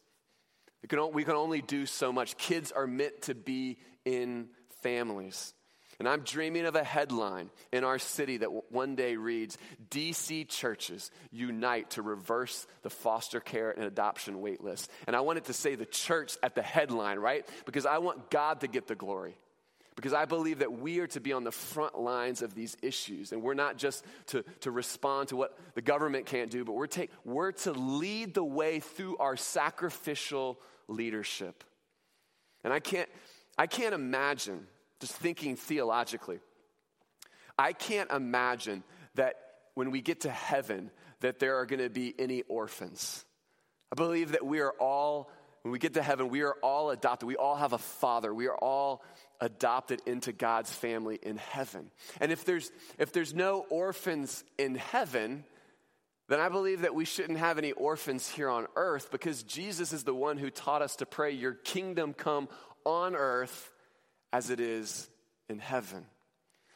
We 0.82 1.24
can, 1.24 1.34
only 1.34 1.62
do 1.62 1.86
so 1.86 2.12
much. 2.12 2.36
Kids 2.36 2.72
are 2.72 2.86
meant 2.86 3.22
to 3.22 3.34
be 3.34 3.78
in 4.04 4.48
families. 4.82 5.52
And 6.00 6.08
I'm 6.08 6.22
dreaming 6.22 6.64
of 6.64 6.76
a 6.76 6.82
headline 6.82 7.50
in 7.74 7.84
our 7.84 7.98
city 7.98 8.38
that 8.38 8.72
one 8.72 8.94
day 8.96 9.16
reads 9.16 9.58
DC 9.90 10.48
churches 10.48 11.10
unite 11.30 11.90
to 11.90 12.02
reverse 12.02 12.66
the 12.80 12.88
foster 12.88 13.38
care 13.38 13.70
and 13.70 13.84
adoption 13.84 14.40
wait 14.40 14.64
list. 14.64 14.90
And 15.06 15.14
I 15.14 15.20
want 15.20 15.36
it 15.36 15.44
to 15.44 15.52
say 15.52 15.74
the 15.74 15.84
church 15.84 16.38
at 16.42 16.54
the 16.54 16.62
headline, 16.62 17.18
right? 17.18 17.46
Because 17.66 17.84
I 17.84 17.98
want 17.98 18.30
God 18.30 18.62
to 18.62 18.66
get 18.66 18.86
the 18.86 18.94
glory. 18.94 19.36
Because 19.94 20.14
I 20.14 20.24
believe 20.24 20.60
that 20.60 20.72
we 20.72 21.00
are 21.00 21.06
to 21.08 21.20
be 21.20 21.34
on 21.34 21.44
the 21.44 21.52
front 21.52 22.00
lines 22.00 22.40
of 22.40 22.54
these 22.54 22.78
issues. 22.80 23.32
And 23.32 23.42
we're 23.42 23.52
not 23.52 23.76
just 23.76 24.02
to, 24.28 24.42
to 24.60 24.70
respond 24.70 25.28
to 25.28 25.36
what 25.36 25.58
the 25.74 25.82
government 25.82 26.24
can't 26.24 26.50
do, 26.50 26.64
but 26.64 26.72
we're, 26.72 26.86
take, 26.86 27.10
we're 27.26 27.52
to 27.52 27.72
lead 27.72 28.32
the 28.32 28.42
way 28.44 28.80
through 28.80 29.18
our 29.18 29.36
sacrificial 29.36 30.58
leadership. 30.88 31.62
And 32.64 32.72
I 32.72 32.80
can't, 32.80 33.08
I 33.58 33.66
can't 33.66 33.94
imagine 33.94 34.66
just 35.00 35.14
thinking 35.14 35.56
theologically. 35.56 36.40
I 37.58 37.72
can't 37.72 38.10
imagine 38.10 38.84
that 39.14 39.36
when 39.74 39.90
we 39.90 40.00
get 40.00 40.22
to 40.22 40.30
heaven 40.30 40.90
that 41.20 41.38
there 41.38 41.56
are 41.56 41.66
going 41.66 41.80
to 41.80 41.90
be 41.90 42.14
any 42.18 42.42
orphans. 42.42 43.24
I 43.92 43.96
believe 43.96 44.32
that 44.32 44.44
we 44.44 44.60
are 44.60 44.72
all 44.78 45.30
when 45.62 45.72
we 45.72 45.78
get 45.78 45.94
to 45.94 46.02
heaven, 46.02 46.30
we 46.30 46.40
are 46.40 46.56
all 46.62 46.90
adopted. 46.90 47.26
We 47.26 47.36
all 47.36 47.56
have 47.56 47.74
a 47.74 47.78
father. 47.78 48.32
We 48.32 48.46
are 48.46 48.56
all 48.56 49.04
adopted 49.40 50.00
into 50.06 50.32
God's 50.32 50.72
family 50.72 51.18
in 51.22 51.36
heaven. 51.36 51.90
And 52.18 52.32
if 52.32 52.46
there's, 52.46 52.72
if 52.98 53.12
there's 53.12 53.34
no 53.34 53.66
orphans 53.68 54.42
in 54.56 54.76
heaven, 54.76 55.44
then 56.28 56.40
I 56.40 56.48
believe 56.48 56.82
that 56.82 56.94
we 56.94 57.04
shouldn't 57.04 57.38
have 57.38 57.58
any 57.58 57.72
orphans 57.72 58.26
here 58.26 58.48
on 58.48 58.68
earth 58.74 59.10
because 59.10 59.42
Jesus 59.42 59.92
is 59.92 60.04
the 60.04 60.14
one 60.14 60.38
who 60.38 60.48
taught 60.48 60.80
us 60.80 60.96
to 60.96 61.06
pray, 61.06 61.32
Your 61.32 61.52
kingdom 61.52 62.14
come 62.14 62.48
on 62.86 63.14
earth 63.14 63.70
as 64.32 64.50
it 64.50 64.60
is 64.60 65.08
in 65.48 65.58
heaven. 65.58 66.06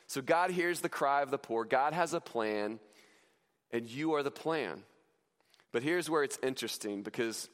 So 0.07 0.21
God 0.21 0.51
hears 0.51 0.81
the 0.81 0.89
cry 0.89 1.23
of 1.23 1.31
the 1.31 1.39
poor, 1.39 1.65
God 1.65 1.93
has 1.93 2.15
a 2.15 2.21
plan, 2.21 2.79
and 3.71 3.87
you 3.89 4.15
are 4.15 4.23
the 4.23 4.31
plan. 4.31 4.83
But 5.73 5.83
here's 5.83 6.09
where 6.09 6.23
it's 6.23 6.39
interesting 6.43 7.03
because 7.03 7.49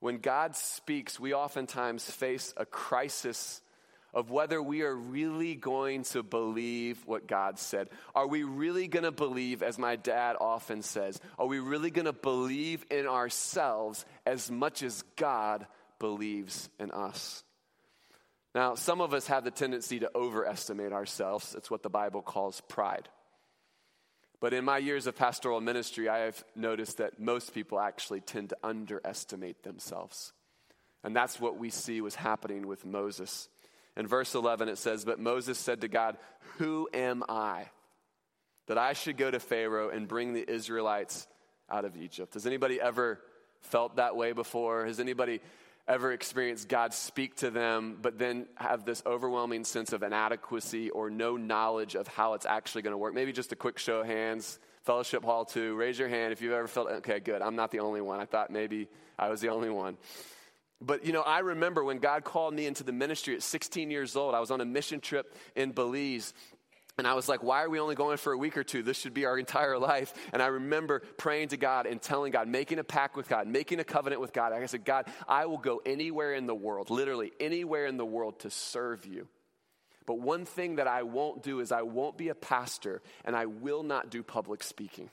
when 0.00 0.18
God 0.18 0.54
speaks, 0.54 1.18
we 1.18 1.32
oftentimes 1.32 2.10
face 2.10 2.52
a 2.58 2.66
crisis 2.66 3.62
of 4.12 4.30
whether 4.30 4.62
we 4.62 4.82
are 4.82 4.94
really 4.94 5.54
going 5.54 6.04
to 6.04 6.22
believe 6.22 7.02
what 7.06 7.26
God 7.26 7.58
said. 7.58 7.88
Are 8.14 8.26
we 8.26 8.44
really 8.44 8.86
going 8.86 9.04
to 9.04 9.12
believe, 9.12 9.62
as 9.62 9.78
my 9.78 9.96
dad 9.96 10.36
often 10.40 10.82
says, 10.82 11.18
are 11.38 11.46
we 11.46 11.58
really 11.58 11.90
going 11.90 12.04
to 12.04 12.12
believe 12.12 12.84
in 12.90 13.06
ourselves 13.06 14.04
as 14.24 14.50
much 14.50 14.82
as 14.82 15.02
God 15.16 15.66
believes 15.98 16.68
in 16.78 16.90
us? 16.90 17.42
Now, 18.54 18.76
some 18.76 19.00
of 19.00 19.12
us 19.12 19.26
have 19.26 19.44
the 19.44 19.50
tendency 19.50 19.98
to 20.00 20.10
overestimate 20.14 20.92
ourselves. 20.92 21.54
It's 21.56 21.70
what 21.70 21.82
the 21.82 21.90
Bible 21.90 22.22
calls 22.22 22.60
pride. 22.68 23.08
But 24.40 24.52
in 24.52 24.64
my 24.64 24.78
years 24.78 25.06
of 25.06 25.16
pastoral 25.16 25.60
ministry, 25.60 26.08
I 26.08 26.18
have 26.18 26.44
noticed 26.54 26.98
that 26.98 27.18
most 27.18 27.54
people 27.54 27.80
actually 27.80 28.20
tend 28.20 28.50
to 28.50 28.56
underestimate 28.62 29.62
themselves. 29.62 30.32
And 31.02 31.16
that's 31.16 31.40
what 31.40 31.58
we 31.58 31.70
see 31.70 32.00
was 32.00 32.14
happening 32.14 32.66
with 32.66 32.84
Moses. 32.84 33.48
In 33.96 34.06
verse 34.06 34.34
11, 34.34 34.68
it 34.68 34.78
says, 34.78 35.04
But 35.04 35.18
Moses 35.18 35.58
said 35.58 35.80
to 35.80 35.88
God, 35.88 36.16
Who 36.58 36.88
am 36.92 37.24
I 37.28 37.70
that 38.66 38.78
I 38.78 38.92
should 38.92 39.16
go 39.16 39.30
to 39.30 39.40
Pharaoh 39.40 39.90
and 39.90 40.06
bring 40.06 40.32
the 40.32 40.48
Israelites 40.48 41.26
out 41.70 41.84
of 41.84 41.96
Egypt? 41.96 42.34
Has 42.34 42.46
anybody 42.46 42.80
ever 42.80 43.20
felt 43.60 43.96
that 43.96 44.16
way 44.16 44.32
before? 44.32 44.86
Has 44.86 45.00
anybody 45.00 45.40
ever 45.86 46.12
experienced 46.12 46.68
God 46.68 46.94
speak 46.94 47.36
to 47.36 47.50
them, 47.50 47.98
but 48.00 48.18
then 48.18 48.46
have 48.56 48.84
this 48.84 49.02
overwhelming 49.04 49.64
sense 49.64 49.92
of 49.92 50.02
inadequacy 50.02 50.90
or 50.90 51.10
no 51.10 51.36
knowledge 51.36 51.94
of 51.94 52.06
how 52.06 52.34
it's 52.34 52.46
actually 52.46 52.82
going 52.82 52.92
to 52.92 52.98
work? 52.98 53.14
Maybe 53.14 53.32
just 53.32 53.52
a 53.52 53.56
quick 53.56 53.78
show 53.78 54.00
of 54.00 54.06
hands. 54.06 54.58
Fellowship 54.84 55.24
Hall 55.24 55.44
2, 55.44 55.74
raise 55.74 55.98
your 55.98 56.08
hand 56.08 56.32
if 56.32 56.42
you've 56.42 56.52
ever 56.52 56.68
felt, 56.68 56.90
okay, 56.90 57.20
good. 57.20 57.40
I'm 57.42 57.56
not 57.56 57.70
the 57.70 57.80
only 57.80 58.00
one. 58.00 58.20
I 58.20 58.26
thought 58.26 58.50
maybe 58.50 58.88
I 59.18 59.28
was 59.28 59.40
the 59.40 59.48
only 59.48 59.70
one. 59.70 59.96
But 60.80 61.06
you 61.06 61.12
know, 61.12 61.22
I 61.22 61.38
remember 61.38 61.82
when 61.82 61.98
God 61.98 62.24
called 62.24 62.52
me 62.52 62.66
into 62.66 62.84
the 62.84 62.92
ministry 62.92 63.34
at 63.34 63.42
16 63.42 63.90
years 63.90 64.16
old. 64.16 64.34
I 64.34 64.40
was 64.40 64.50
on 64.50 64.60
a 64.60 64.64
mission 64.64 65.00
trip 65.00 65.34
in 65.54 65.72
Belize, 65.72 66.34
and 66.96 67.08
I 67.08 67.14
was 67.14 67.28
like, 67.28 67.42
why 67.42 67.64
are 67.64 67.68
we 67.68 67.80
only 67.80 67.96
going 67.96 68.18
for 68.18 68.32
a 68.32 68.38
week 68.38 68.56
or 68.56 68.62
two? 68.62 68.82
This 68.82 68.96
should 68.98 69.14
be 69.14 69.26
our 69.26 69.36
entire 69.36 69.78
life. 69.78 70.14
And 70.32 70.40
I 70.40 70.46
remember 70.46 71.00
praying 71.16 71.48
to 71.48 71.56
God 71.56 71.86
and 71.86 72.00
telling 72.00 72.30
God, 72.30 72.46
making 72.46 72.78
a 72.78 72.84
pact 72.84 73.16
with 73.16 73.28
God, 73.28 73.48
making 73.48 73.80
a 73.80 73.84
covenant 73.84 74.20
with 74.20 74.32
God. 74.32 74.52
I 74.52 74.64
said, 74.66 74.84
God, 74.84 75.06
I 75.26 75.46
will 75.46 75.58
go 75.58 75.82
anywhere 75.84 76.34
in 76.34 76.46
the 76.46 76.54
world, 76.54 76.90
literally 76.90 77.32
anywhere 77.40 77.86
in 77.86 77.96
the 77.96 78.06
world 78.06 78.40
to 78.40 78.50
serve 78.50 79.06
you. 79.06 79.26
But 80.06 80.20
one 80.20 80.44
thing 80.44 80.76
that 80.76 80.86
I 80.86 81.02
won't 81.02 81.42
do 81.42 81.60
is 81.60 81.72
I 81.72 81.82
won't 81.82 82.16
be 82.16 82.28
a 82.28 82.34
pastor 82.34 83.02
and 83.24 83.34
I 83.34 83.46
will 83.46 83.82
not 83.82 84.10
do 84.10 84.22
public 84.22 84.62
speaking. 84.62 85.10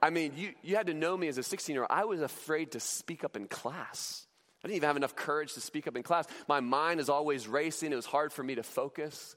I 0.00 0.10
mean, 0.10 0.34
you, 0.36 0.52
you 0.62 0.76
had 0.76 0.88
to 0.88 0.94
know 0.94 1.16
me 1.16 1.28
as 1.28 1.38
a 1.38 1.42
16 1.42 1.74
year 1.74 1.82
old. 1.82 1.90
I 1.90 2.04
was 2.04 2.20
afraid 2.20 2.72
to 2.72 2.80
speak 2.80 3.24
up 3.24 3.36
in 3.36 3.48
class. 3.48 4.26
I 4.62 4.68
didn't 4.68 4.76
even 4.76 4.86
have 4.86 4.96
enough 4.96 5.16
courage 5.16 5.54
to 5.54 5.60
speak 5.60 5.88
up 5.88 5.96
in 5.96 6.02
class. 6.02 6.26
My 6.46 6.60
mind 6.60 7.00
is 7.00 7.08
always 7.08 7.48
racing. 7.48 7.92
It 7.92 7.96
was 7.96 8.06
hard 8.06 8.32
for 8.32 8.42
me 8.42 8.54
to 8.56 8.62
focus. 8.62 9.34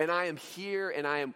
And 0.00 0.10
I 0.10 0.24
am 0.24 0.36
here 0.36 0.90
and 0.90 1.06
I 1.06 1.18
am 1.18 1.34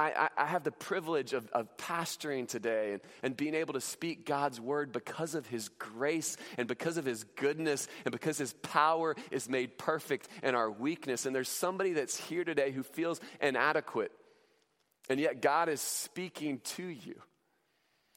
I, 0.00 0.30
I, 0.34 0.46
have 0.46 0.64
the 0.64 0.72
privilege 0.72 1.34
of, 1.34 1.46
of 1.50 1.76
pastoring 1.76 2.48
today 2.48 2.92
and, 2.94 3.02
and 3.22 3.36
being 3.36 3.54
able 3.54 3.74
to 3.74 3.82
speak 3.82 4.24
God's 4.24 4.58
word 4.58 4.92
because 4.92 5.34
of 5.34 5.46
his 5.46 5.68
grace 5.68 6.38
and 6.56 6.66
because 6.66 6.96
of 6.96 7.04
his 7.04 7.24
goodness 7.36 7.86
and 8.06 8.12
because 8.12 8.38
his 8.38 8.54
power 8.54 9.14
is 9.30 9.46
made 9.46 9.76
perfect 9.76 10.26
in 10.42 10.54
our 10.54 10.70
weakness. 10.70 11.26
And 11.26 11.36
there's 11.36 11.50
somebody 11.50 11.92
that's 11.92 12.16
here 12.16 12.44
today 12.44 12.70
who 12.70 12.82
feels 12.82 13.20
inadequate, 13.42 14.10
and 15.10 15.20
yet 15.20 15.42
God 15.42 15.68
is 15.68 15.82
speaking 15.82 16.60
to 16.64 16.84
you. 16.84 17.20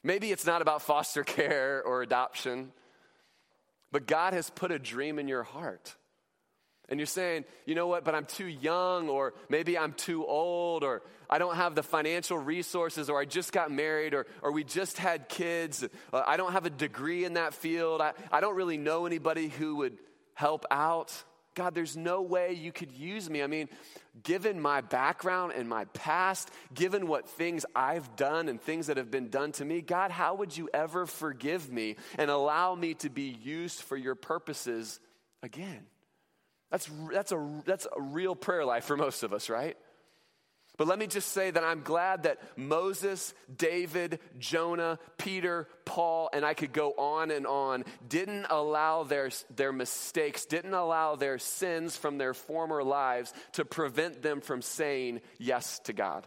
Maybe 0.02 0.32
it's 0.32 0.46
not 0.46 0.62
about 0.62 0.80
foster 0.80 1.22
care 1.22 1.82
or 1.84 2.00
adoption, 2.00 2.72
but 3.92 4.06
God 4.06 4.32
has 4.32 4.48
put 4.48 4.72
a 4.72 4.78
dream 4.78 5.18
in 5.18 5.28
your 5.28 5.42
heart. 5.42 5.96
And 6.88 7.00
you're 7.00 7.06
saying, 7.06 7.44
you 7.64 7.74
know 7.74 7.86
what, 7.86 8.04
but 8.04 8.14
I'm 8.14 8.26
too 8.26 8.46
young, 8.46 9.08
or 9.08 9.32
maybe 9.48 9.78
I'm 9.78 9.94
too 9.94 10.24
old, 10.26 10.84
or 10.84 11.02
I 11.30 11.38
don't 11.38 11.56
have 11.56 11.74
the 11.74 11.82
financial 11.82 12.36
resources, 12.36 13.08
or 13.08 13.18
I 13.18 13.24
just 13.24 13.52
got 13.52 13.70
married, 13.70 14.12
or, 14.12 14.26
or 14.42 14.52
we 14.52 14.64
just 14.64 14.98
had 14.98 15.28
kids. 15.28 15.82
Uh, 16.12 16.22
I 16.26 16.36
don't 16.36 16.52
have 16.52 16.66
a 16.66 16.70
degree 16.70 17.24
in 17.24 17.34
that 17.34 17.54
field. 17.54 18.02
I, 18.02 18.12
I 18.30 18.40
don't 18.40 18.54
really 18.54 18.76
know 18.76 19.06
anybody 19.06 19.48
who 19.48 19.76
would 19.76 19.96
help 20.34 20.66
out. 20.70 21.24
God, 21.54 21.74
there's 21.74 21.96
no 21.96 22.20
way 22.20 22.52
you 22.52 22.72
could 22.72 22.92
use 22.92 23.30
me. 23.30 23.42
I 23.42 23.46
mean, 23.46 23.68
given 24.22 24.60
my 24.60 24.80
background 24.80 25.52
and 25.56 25.68
my 25.68 25.84
past, 25.86 26.50
given 26.74 27.06
what 27.06 27.28
things 27.28 27.64
I've 27.74 28.16
done 28.16 28.48
and 28.48 28.60
things 28.60 28.88
that 28.88 28.96
have 28.96 29.10
been 29.10 29.30
done 29.30 29.52
to 29.52 29.64
me, 29.64 29.80
God, 29.80 30.10
how 30.10 30.34
would 30.34 30.56
you 30.56 30.68
ever 30.74 31.06
forgive 31.06 31.70
me 31.70 31.96
and 32.18 32.30
allow 32.30 32.74
me 32.74 32.94
to 32.94 33.08
be 33.08 33.36
used 33.42 33.80
for 33.80 33.96
your 33.96 34.16
purposes 34.16 35.00
again? 35.42 35.86
That's, 36.70 36.90
that's, 37.12 37.32
a, 37.32 37.62
that's 37.64 37.86
a 37.96 38.00
real 38.00 38.34
prayer 38.34 38.64
life 38.64 38.84
for 38.84 38.96
most 38.96 39.22
of 39.22 39.32
us, 39.32 39.48
right? 39.48 39.76
But 40.76 40.88
let 40.88 40.98
me 40.98 41.06
just 41.06 41.28
say 41.30 41.52
that 41.52 41.62
I'm 41.62 41.82
glad 41.82 42.24
that 42.24 42.40
Moses, 42.56 43.32
David, 43.56 44.18
Jonah, 44.40 44.98
Peter, 45.18 45.68
Paul, 45.84 46.30
and 46.32 46.44
I 46.44 46.54
could 46.54 46.72
go 46.72 46.90
on 46.92 47.30
and 47.30 47.46
on, 47.46 47.84
didn't 48.08 48.46
allow 48.50 49.04
their, 49.04 49.30
their 49.54 49.72
mistakes, 49.72 50.46
didn't 50.46 50.74
allow 50.74 51.14
their 51.14 51.38
sins 51.38 51.96
from 51.96 52.18
their 52.18 52.34
former 52.34 52.82
lives 52.82 53.32
to 53.52 53.64
prevent 53.64 54.22
them 54.22 54.40
from 54.40 54.62
saying 54.62 55.20
yes 55.38 55.78
to 55.84 55.92
God. 55.92 56.26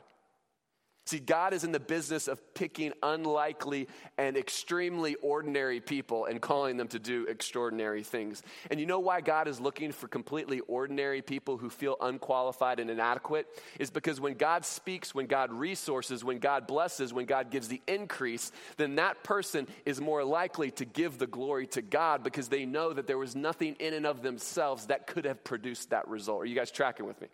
See, 1.08 1.20
God 1.20 1.54
is 1.54 1.64
in 1.64 1.72
the 1.72 1.80
business 1.80 2.28
of 2.28 2.54
picking 2.54 2.92
unlikely 3.02 3.88
and 4.18 4.36
extremely 4.36 5.16
ordinary 5.16 5.80
people 5.80 6.26
and 6.26 6.42
calling 6.42 6.76
them 6.76 6.90
to 6.90 7.00
do 7.00 7.26
extraordinary 7.30 8.04
things. 8.04 8.44
And 8.70 8.78
you 8.78 8.86
know 8.86 9.00
why 9.00 9.22
God 9.22 9.48
is 9.48 9.62
looking 9.62 9.94
for 9.94 10.10
completely 10.10 10.60
ordinary 10.60 11.22
people 11.22 11.56
who 11.56 11.70
feel 11.70 11.96
unqualified 12.02 12.82
and 12.82 12.90
inadequate? 12.90 13.48
Is 13.80 13.90
because 13.90 14.20
when 14.20 14.34
God 14.34 14.66
speaks, 14.66 15.16
when 15.16 15.28
God 15.28 15.54
resources, 15.54 16.26
when 16.26 16.40
God 16.40 16.68
blesses, 16.68 17.14
when 17.14 17.26
God 17.26 17.52
gives 17.52 17.70
the 17.70 17.82
increase, 17.88 18.52
then 18.76 18.96
that 18.96 19.24
person 19.24 19.66
is 19.86 20.02
more 20.02 20.26
likely 20.26 20.72
to 20.72 20.84
give 20.84 21.20
the 21.20 21.28
glory 21.28 21.68
to 21.68 21.82
God 21.82 22.22
because 22.22 22.50
they 22.50 22.66
know 22.66 22.92
that 22.92 23.08
there 23.08 23.18
was 23.18 23.34
nothing 23.34 23.78
in 23.80 23.94
and 23.94 24.06
of 24.06 24.24
themselves 24.24 24.88
that 24.88 25.08
could 25.08 25.24
have 25.24 25.42
produced 25.46 25.92
that 25.92 26.06
result. 26.10 26.42
Are 26.42 26.46
you 26.46 26.56
guys 26.56 26.70
tracking 26.70 27.06
with 27.06 27.22
me? 27.22 27.30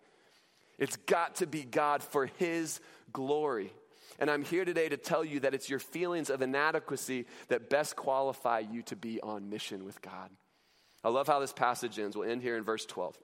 It's 0.78 0.96
got 0.96 1.36
to 1.36 1.46
be 1.46 1.62
God 1.62 2.02
for 2.02 2.26
His 2.26 2.80
glory. 3.12 3.72
And 4.18 4.30
I'm 4.30 4.44
here 4.44 4.64
today 4.64 4.88
to 4.88 4.96
tell 4.96 5.24
you 5.24 5.40
that 5.40 5.54
it's 5.54 5.68
your 5.68 5.78
feelings 5.78 6.30
of 6.30 6.42
inadequacy 6.42 7.26
that 7.48 7.68
best 7.68 7.96
qualify 7.96 8.60
you 8.60 8.82
to 8.82 8.96
be 8.96 9.20
on 9.20 9.50
mission 9.50 9.84
with 9.84 10.00
God. 10.02 10.30
I 11.02 11.08
love 11.08 11.26
how 11.26 11.40
this 11.40 11.52
passage 11.52 11.98
ends. 11.98 12.16
We'll 12.16 12.30
end 12.30 12.42
here 12.42 12.56
in 12.56 12.64
verse 12.64 12.86
12. 12.86 13.18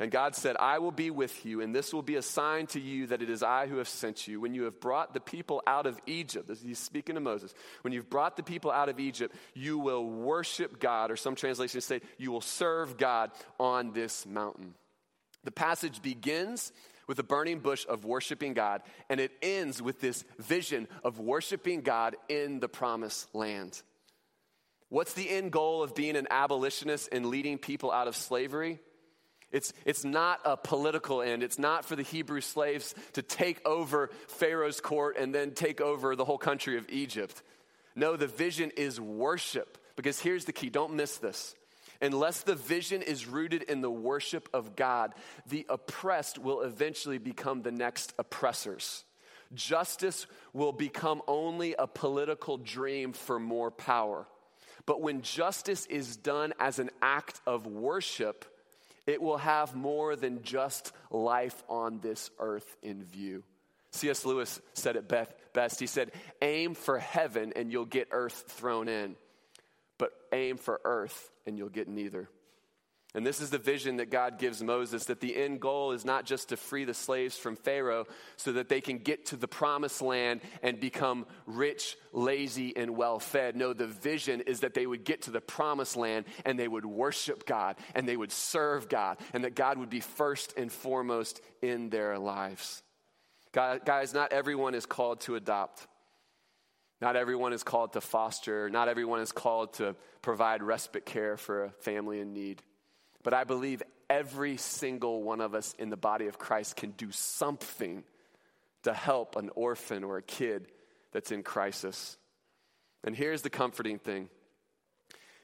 And 0.00 0.10
God 0.10 0.34
said, 0.34 0.56
I 0.58 0.80
will 0.80 0.90
be 0.90 1.10
with 1.10 1.46
you, 1.46 1.60
and 1.60 1.72
this 1.72 1.94
will 1.94 2.02
be 2.02 2.16
a 2.16 2.22
sign 2.22 2.66
to 2.68 2.80
you 2.80 3.06
that 3.06 3.22
it 3.22 3.30
is 3.30 3.44
I 3.44 3.68
who 3.68 3.76
have 3.76 3.88
sent 3.88 4.26
you. 4.26 4.40
When 4.40 4.52
you 4.52 4.64
have 4.64 4.80
brought 4.80 5.14
the 5.14 5.20
people 5.20 5.62
out 5.68 5.86
of 5.86 6.00
Egypt, 6.06 6.50
he's 6.64 6.80
speaking 6.80 7.14
to 7.14 7.20
Moses, 7.20 7.54
when 7.82 7.92
you've 7.92 8.10
brought 8.10 8.36
the 8.36 8.42
people 8.42 8.72
out 8.72 8.88
of 8.88 8.98
Egypt, 8.98 9.34
you 9.54 9.78
will 9.78 10.04
worship 10.04 10.80
God, 10.80 11.12
or 11.12 11.16
some 11.16 11.36
translations 11.36 11.84
say, 11.84 12.00
you 12.18 12.32
will 12.32 12.40
serve 12.40 12.98
God 12.98 13.30
on 13.60 13.92
this 13.92 14.26
mountain. 14.26 14.74
The 15.44 15.52
passage 15.52 16.02
begins 16.02 16.72
with 17.06 17.18
a 17.18 17.22
burning 17.22 17.60
bush 17.60 17.86
of 17.88 18.04
worshiping 18.04 18.54
God, 18.54 18.82
and 19.08 19.20
it 19.20 19.32
ends 19.42 19.80
with 19.80 20.00
this 20.00 20.24
vision 20.38 20.88
of 21.02 21.18
worshiping 21.18 21.82
God 21.82 22.16
in 22.28 22.60
the 22.60 22.68
promised 22.68 23.34
land. 23.34 23.80
What's 24.88 25.14
the 25.14 25.28
end 25.28 25.50
goal 25.50 25.82
of 25.82 25.94
being 25.94 26.16
an 26.16 26.28
abolitionist 26.30 27.08
and 27.10 27.26
leading 27.26 27.58
people 27.58 27.90
out 27.90 28.08
of 28.08 28.16
slavery? 28.16 28.78
It's, 29.50 29.72
it's 29.84 30.04
not 30.04 30.40
a 30.44 30.56
political 30.56 31.22
end. 31.22 31.42
It's 31.42 31.58
not 31.58 31.84
for 31.84 31.94
the 31.94 32.02
Hebrew 32.02 32.40
slaves 32.40 32.94
to 33.12 33.22
take 33.22 33.64
over 33.66 34.10
Pharaoh's 34.26 34.80
court 34.80 35.16
and 35.16 35.34
then 35.34 35.52
take 35.52 35.80
over 35.80 36.16
the 36.16 36.24
whole 36.24 36.38
country 36.38 36.76
of 36.76 36.88
Egypt. 36.88 37.42
No, 37.94 38.16
the 38.16 38.26
vision 38.26 38.72
is 38.76 39.00
worship. 39.00 39.78
Because 39.96 40.18
here's 40.18 40.44
the 40.44 40.52
key 40.52 40.70
don't 40.70 40.94
miss 40.94 41.18
this. 41.18 41.54
Unless 42.00 42.42
the 42.42 42.54
vision 42.54 43.02
is 43.02 43.26
rooted 43.26 43.62
in 43.62 43.80
the 43.80 43.90
worship 43.90 44.48
of 44.52 44.76
God, 44.76 45.14
the 45.46 45.66
oppressed 45.68 46.38
will 46.38 46.62
eventually 46.62 47.18
become 47.18 47.62
the 47.62 47.72
next 47.72 48.12
oppressors. 48.18 49.04
Justice 49.54 50.26
will 50.52 50.72
become 50.72 51.22
only 51.28 51.74
a 51.78 51.86
political 51.86 52.56
dream 52.56 53.12
for 53.12 53.38
more 53.38 53.70
power. 53.70 54.26
But 54.86 55.00
when 55.00 55.22
justice 55.22 55.86
is 55.86 56.16
done 56.16 56.52
as 56.58 56.78
an 56.78 56.90
act 57.00 57.40
of 57.46 57.66
worship, 57.66 58.44
it 59.06 59.20
will 59.20 59.38
have 59.38 59.74
more 59.74 60.16
than 60.16 60.42
just 60.42 60.92
life 61.10 61.62
on 61.68 62.00
this 62.00 62.30
earth 62.38 62.76
in 62.82 63.04
view. 63.04 63.44
C.S. 63.92 64.24
Lewis 64.24 64.60
said 64.72 64.96
it 64.96 65.08
best. 65.52 65.78
He 65.78 65.86
said, 65.86 66.10
Aim 66.42 66.74
for 66.74 66.98
heaven 66.98 67.52
and 67.54 67.70
you'll 67.70 67.84
get 67.84 68.08
earth 68.10 68.44
thrown 68.48 68.88
in, 68.88 69.14
but 69.98 70.12
aim 70.32 70.56
for 70.56 70.80
earth 70.84 71.30
and 71.46 71.58
you'll 71.58 71.68
get 71.68 71.88
neither. 71.88 72.28
And 73.16 73.24
this 73.24 73.40
is 73.40 73.50
the 73.50 73.58
vision 73.58 73.98
that 73.98 74.10
God 74.10 74.40
gives 74.40 74.60
Moses 74.60 75.04
that 75.04 75.20
the 75.20 75.36
end 75.36 75.60
goal 75.60 75.92
is 75.92 76.04
not 76.04 76.24
just 76.24 76.48
to 76.48 76.56
free 76.56 76.84
the 76.84 76.94
slaves 76.94 77.36
from 77.36 77.54
Pharaoh 77.54 78.06
so 78.36 78.52
that 78.52 78.68
they 78.68 78.80
can 78.80 78.98
get 78.98 79.26
to 79.26 79.36
the 79.36 79.46
promised 79.46 80.02
land 80.02 80.40
and 80.64 80.80
become 80.80 81.24
rich, 81.46 81.96
lazy, 82.12 82.76
and 82.76 82.96
well 82.96 83.20
fed. 83.20 83.54
No, 83.54 83.72
the 83.72 83.86
vision 83.86 84.40
is 84.40 84.60
that 84.60 84.74
they 84.74 84.84
would 84.84 85.04
get 85.04 85.22
to 85.22 85.30
the 85.30 85.40
promised 85.40 85.96
land 85.96 86.24
and 86.44 86.58
they 86.58 86.66
would 86.66 86.84
worship 86.84 87.46
God 87.46 87.76
and 87.94 88.08
they 88.08 88.16
would 88.16 88.32
serve 88.32 88.88
God 88.88 89.18
and 89.32 89.44
that 89.44 89.54
God 89.54 89.78
would 89.78 89.90
be 89.90 90.00
first 90.00 90.52
and 90.56 90.72
foremost 90.72 91.40
in 91.62 91.90
their 91.90 92.18
lives. 92.18 92.82
Guys, 93.52 94.12
not 94.12 94.32
everyone 94.32 94.74
is 94.74 94.86
called 94.86 95.20
to 95.20 95.36
adopt. 95.36 95.86
Not 97.00 97.16
everyone 97.16 97.52
is 97.52 97.62
called 97.62 97.94
to 97.94 98.00
foster. 98.00 98.70
Not 98.70 98.88
everyone 98.88 99.20
is 99.20 99.32
called 99.32 99.74
to 99.74 99.96
provide 100.22 100.62
respite 100.62 101.04
care 101.04 101.36
for 101.36 101.64
a 101.64 101.70
family 101.70 102.20
in 102.20 102.32
need. 102.32 102.62
But 103.22 103.34
I 103.34 103.44
believe 103.44 103.82
every 104.08 104.56
single 104.56 105.22
one 105.22 105.40
of 105.40 105.54
us 105.54 105.74
in 105.78 105.90
the 105.90 105.96
body 105.96 106.26
of 106.26 106.38
Christ 106.38 106.76
can 106.76 106.90
do 106.92 107.10
something 107.10 108.04
to 108.84 108.92
help 108.92 109.36
an 109.36 109.50
orphan 109.54 110.04
or 110.04 110.18
a 110.18 110.22
kid 110.22 110.68
that's 111.12 111.32
in 111.32 111.42
crisis. 111.42 112.16
And 113.02 113.16
here's 113.16 113.42
the 113.42 113.50
comforting 113.50 113.98
thing 113.98 114.28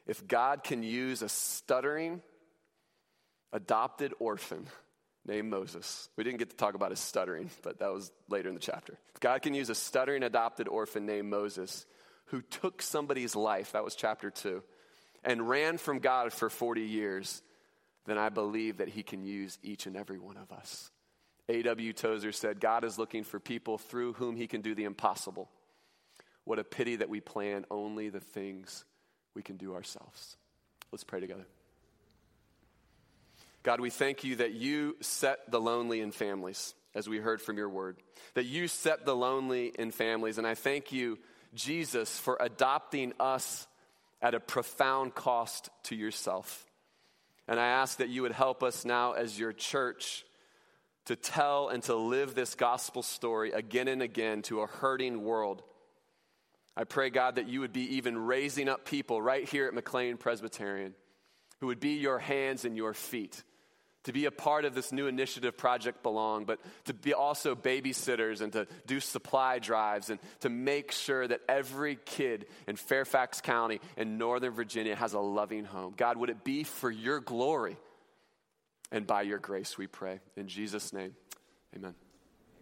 if 0.07 0.27
God 0.27 0.65
can 0.65 0.83
use 0.83 1.23
a 1.23 1.29
stuttering, 1.29 2.23
adopted 3.53 4.15
orphan 4.19 4.67
named 5.31 5.49
Moses, 5.49 6.11
we 6.17 6.25
didn't 6.25 6.39
get 6.39 6.51
to 6.51 6.57
talk 6.57 6.75
about 6.75 6.91
his 6.91 7.01
stuttering, 7.01 7.49
but 7.63 7.79
that 7.79 7.93
was 7.93 8.13
later 8.29 8.49
in 8.49 8.55
the 8.55 8.61
chapter. 8.61 8.99
God 9.21 9.41
can 9.43 9.55
use 9.55 9.71
a 9.71 9.75
stuttering, 9.75 10.23
adopted 10.23 10.69
orphan 10.69 11.07
named 11.07 11.31
Moses 11.31 11.87
who 12.27 12.43
took 12.43 12.83
somebody's 12.83 13.35
life, 13.35 13.73
that 13.73 13.85
was 13.85 13.95
chapter 13.95 14.31
two, 14.31 14.63
and 15.25 15.49
ran 15.49 15.79
from 15.79 15.99
God 15.99 16.33
for 16.33 16.51
40 16.51 16.83
years 16.83 17.43
then 18.07 18.19
I 18.19 18.29
believe 18.29 18.79
that 18.79 18.89
He 18.89 19.03
can 19.03 19.23
use 19.23 19.59
each 19.63 19.87
and 19.87 19.97
every 19.97 20.19
one 20.19 20.37
of 20.37 20.51
us. 20.53 20.91
A.W. 21.49 21.93
Tozer 21.93 22.33
said, 22.33 22.61
God 22.61 22.85
is 22.85 22.99
looking 22.99 23.25
for 23.25 23.39
people 23.39 23.79
through 23.79 24.15
whom 24.15 24.37
He 24.37 24.47
can 24.47 24.63
do 24.63 24.75
the 24.75 24.85
impossible. 24.85 25.49
What 26.45 26.59
a 26.59 26.65
pity 26.65 26.97
that 26.97 27.09
we 27.09 27.21
plan 27.21 27.67
only 27.71 28.09
the 28.09 28.21
things 28.21 28.85
we 29.35 29.43
can 29.43 29.57
do 29.57 29.75
ourselves. 29.75 30.37
Let's 30.91 31.05
pray 31.05 31.21
together. 31.21 31.47
God, 33.63 33.81
we 33.81 33.91
thank 33.91 34.25
you 34.25 34.37
that 34.37 34.55
you 34.55 34.97
set 35.01 35.51
the 35.51 35.61
lonely 35.61 36.01
in 36.01 36.13
families, 36.13 36.75
as 36.95 37.09
we 37.09 37.19
heard 37.19 37.43
from 37.43 37.59
your 37.59 37.69
word. 37.69 37.99
That 38.35 38.47
you 38.47 38.69
set 38.69 39.05
the 39.05 39.15
lonely 39.15 39.73
in 39.79 39.91
families. 39.91 40.39
And 40.39 40.47
I 40.47 40.55
thank 40.55 40.93
you, 40.93 41.19
Jesus, 41.55 42.19
for 42.19 42.39
adopting 42.41 43.13
us 43.21 43.67
at 44.23 44.35
a 44.35 44.41
profound 44.41 45.15
cost 45.15 45.69
to 45.85 45.95
yourself. 45.95 46.67
And 47.47 47.61
I 47.61 47.67
ask 47.67 47.99
that 47.99 48.09
you 48.09 48.23
would 48.23 48.33
help 48.33 48.63
us 48.63 48.85
now 48.85 49.13
as 49.13 49.39
your 49.39 49.53
church 49.53 50.25
to 51.07 51.17
tell 51.17 51.69
and 51.69 51.83
to 51.85 51.97
live 51.97 52.35
this 52.35 52.55
gospel 52.55 53.03
story 53.03 53.53
again 53.53 53.89
and 53.89 54.03
again 54.03 54.43
to 54.43 54.61
a 54.61 54.67
hurting 54.67 55.23
world. 55.23 55.63
I 56.77 56.85
pray, 56.85 57.11
God, 57.11 57.35
that 57.35 57.49
you 57.49 57.61
would 57.61 57.73
be 57.73 57.97
even 57.97 58.17
raising 58.17 58.69
up 58.69 58.85
people 58.85 59.21
right 59.21 59.47
here 59.47 59.67
at 59.67 59.75
McLean 59.75 60.17
Presbyterian 60.17 60.95
who 61.61 61.67
would 61.67 61.81
be 61.81 61.95
your 61.95 62.19
hands 62.19 62.65
and 62.65 62.77
your 62.77 62.95
feet 62.95 63.43
to 64.05 64.13
be 64.13 64.25
a 64.25 64.31
part 64.31 64.65
of 64.65 64.75
this 64.75 64.93
new 64.93 65.07
initiative, 65.07 65.57
Project 65.57 66.03
Belong, 66.03 66.45
but 66.45 66.59
to 66.87 66.95
be 66.95 67.13
also 67.13 67.55
babysitters 67.55 68.41
and 68.41 68.53
to 68.53 68.67
do 68.87 69.01
supply 69.01 69.59
drives 69.59 70.11
and 70.11 70.19
to 70.41 70.49
make 70.49 70.93
sure 70.93 71.27
that 71.27 71.41
every 71.49 71.99
kid 72.05 72.47
in 72.67 72.77
Fairfax 72.77 73.41
County 73.41 73.81
in 73.97 74.19
Northern 74.19 74.53
Virginia 74.53 74.97
has 74.97 75.13
a 75.13 75.21
loving 75.21 75.65
home. 75.65 75.95
God, 75.97 76.17
would 76.17 76.31
it 76.31 76.45
be 76.45 76.65
for 76.65 76.91
your 76.91 77.21
glory 77.21 77.77
and 78.93 79.07
by 79.07 79.23
your 79.23 79.39
grace, 79.39 79.79
we 79.79 79.87
pray. 79.87 80.21
In 80.37 80.49
Jesus' 80.49 80.93
name, 80.93 81.15
amen. 81.75 81.95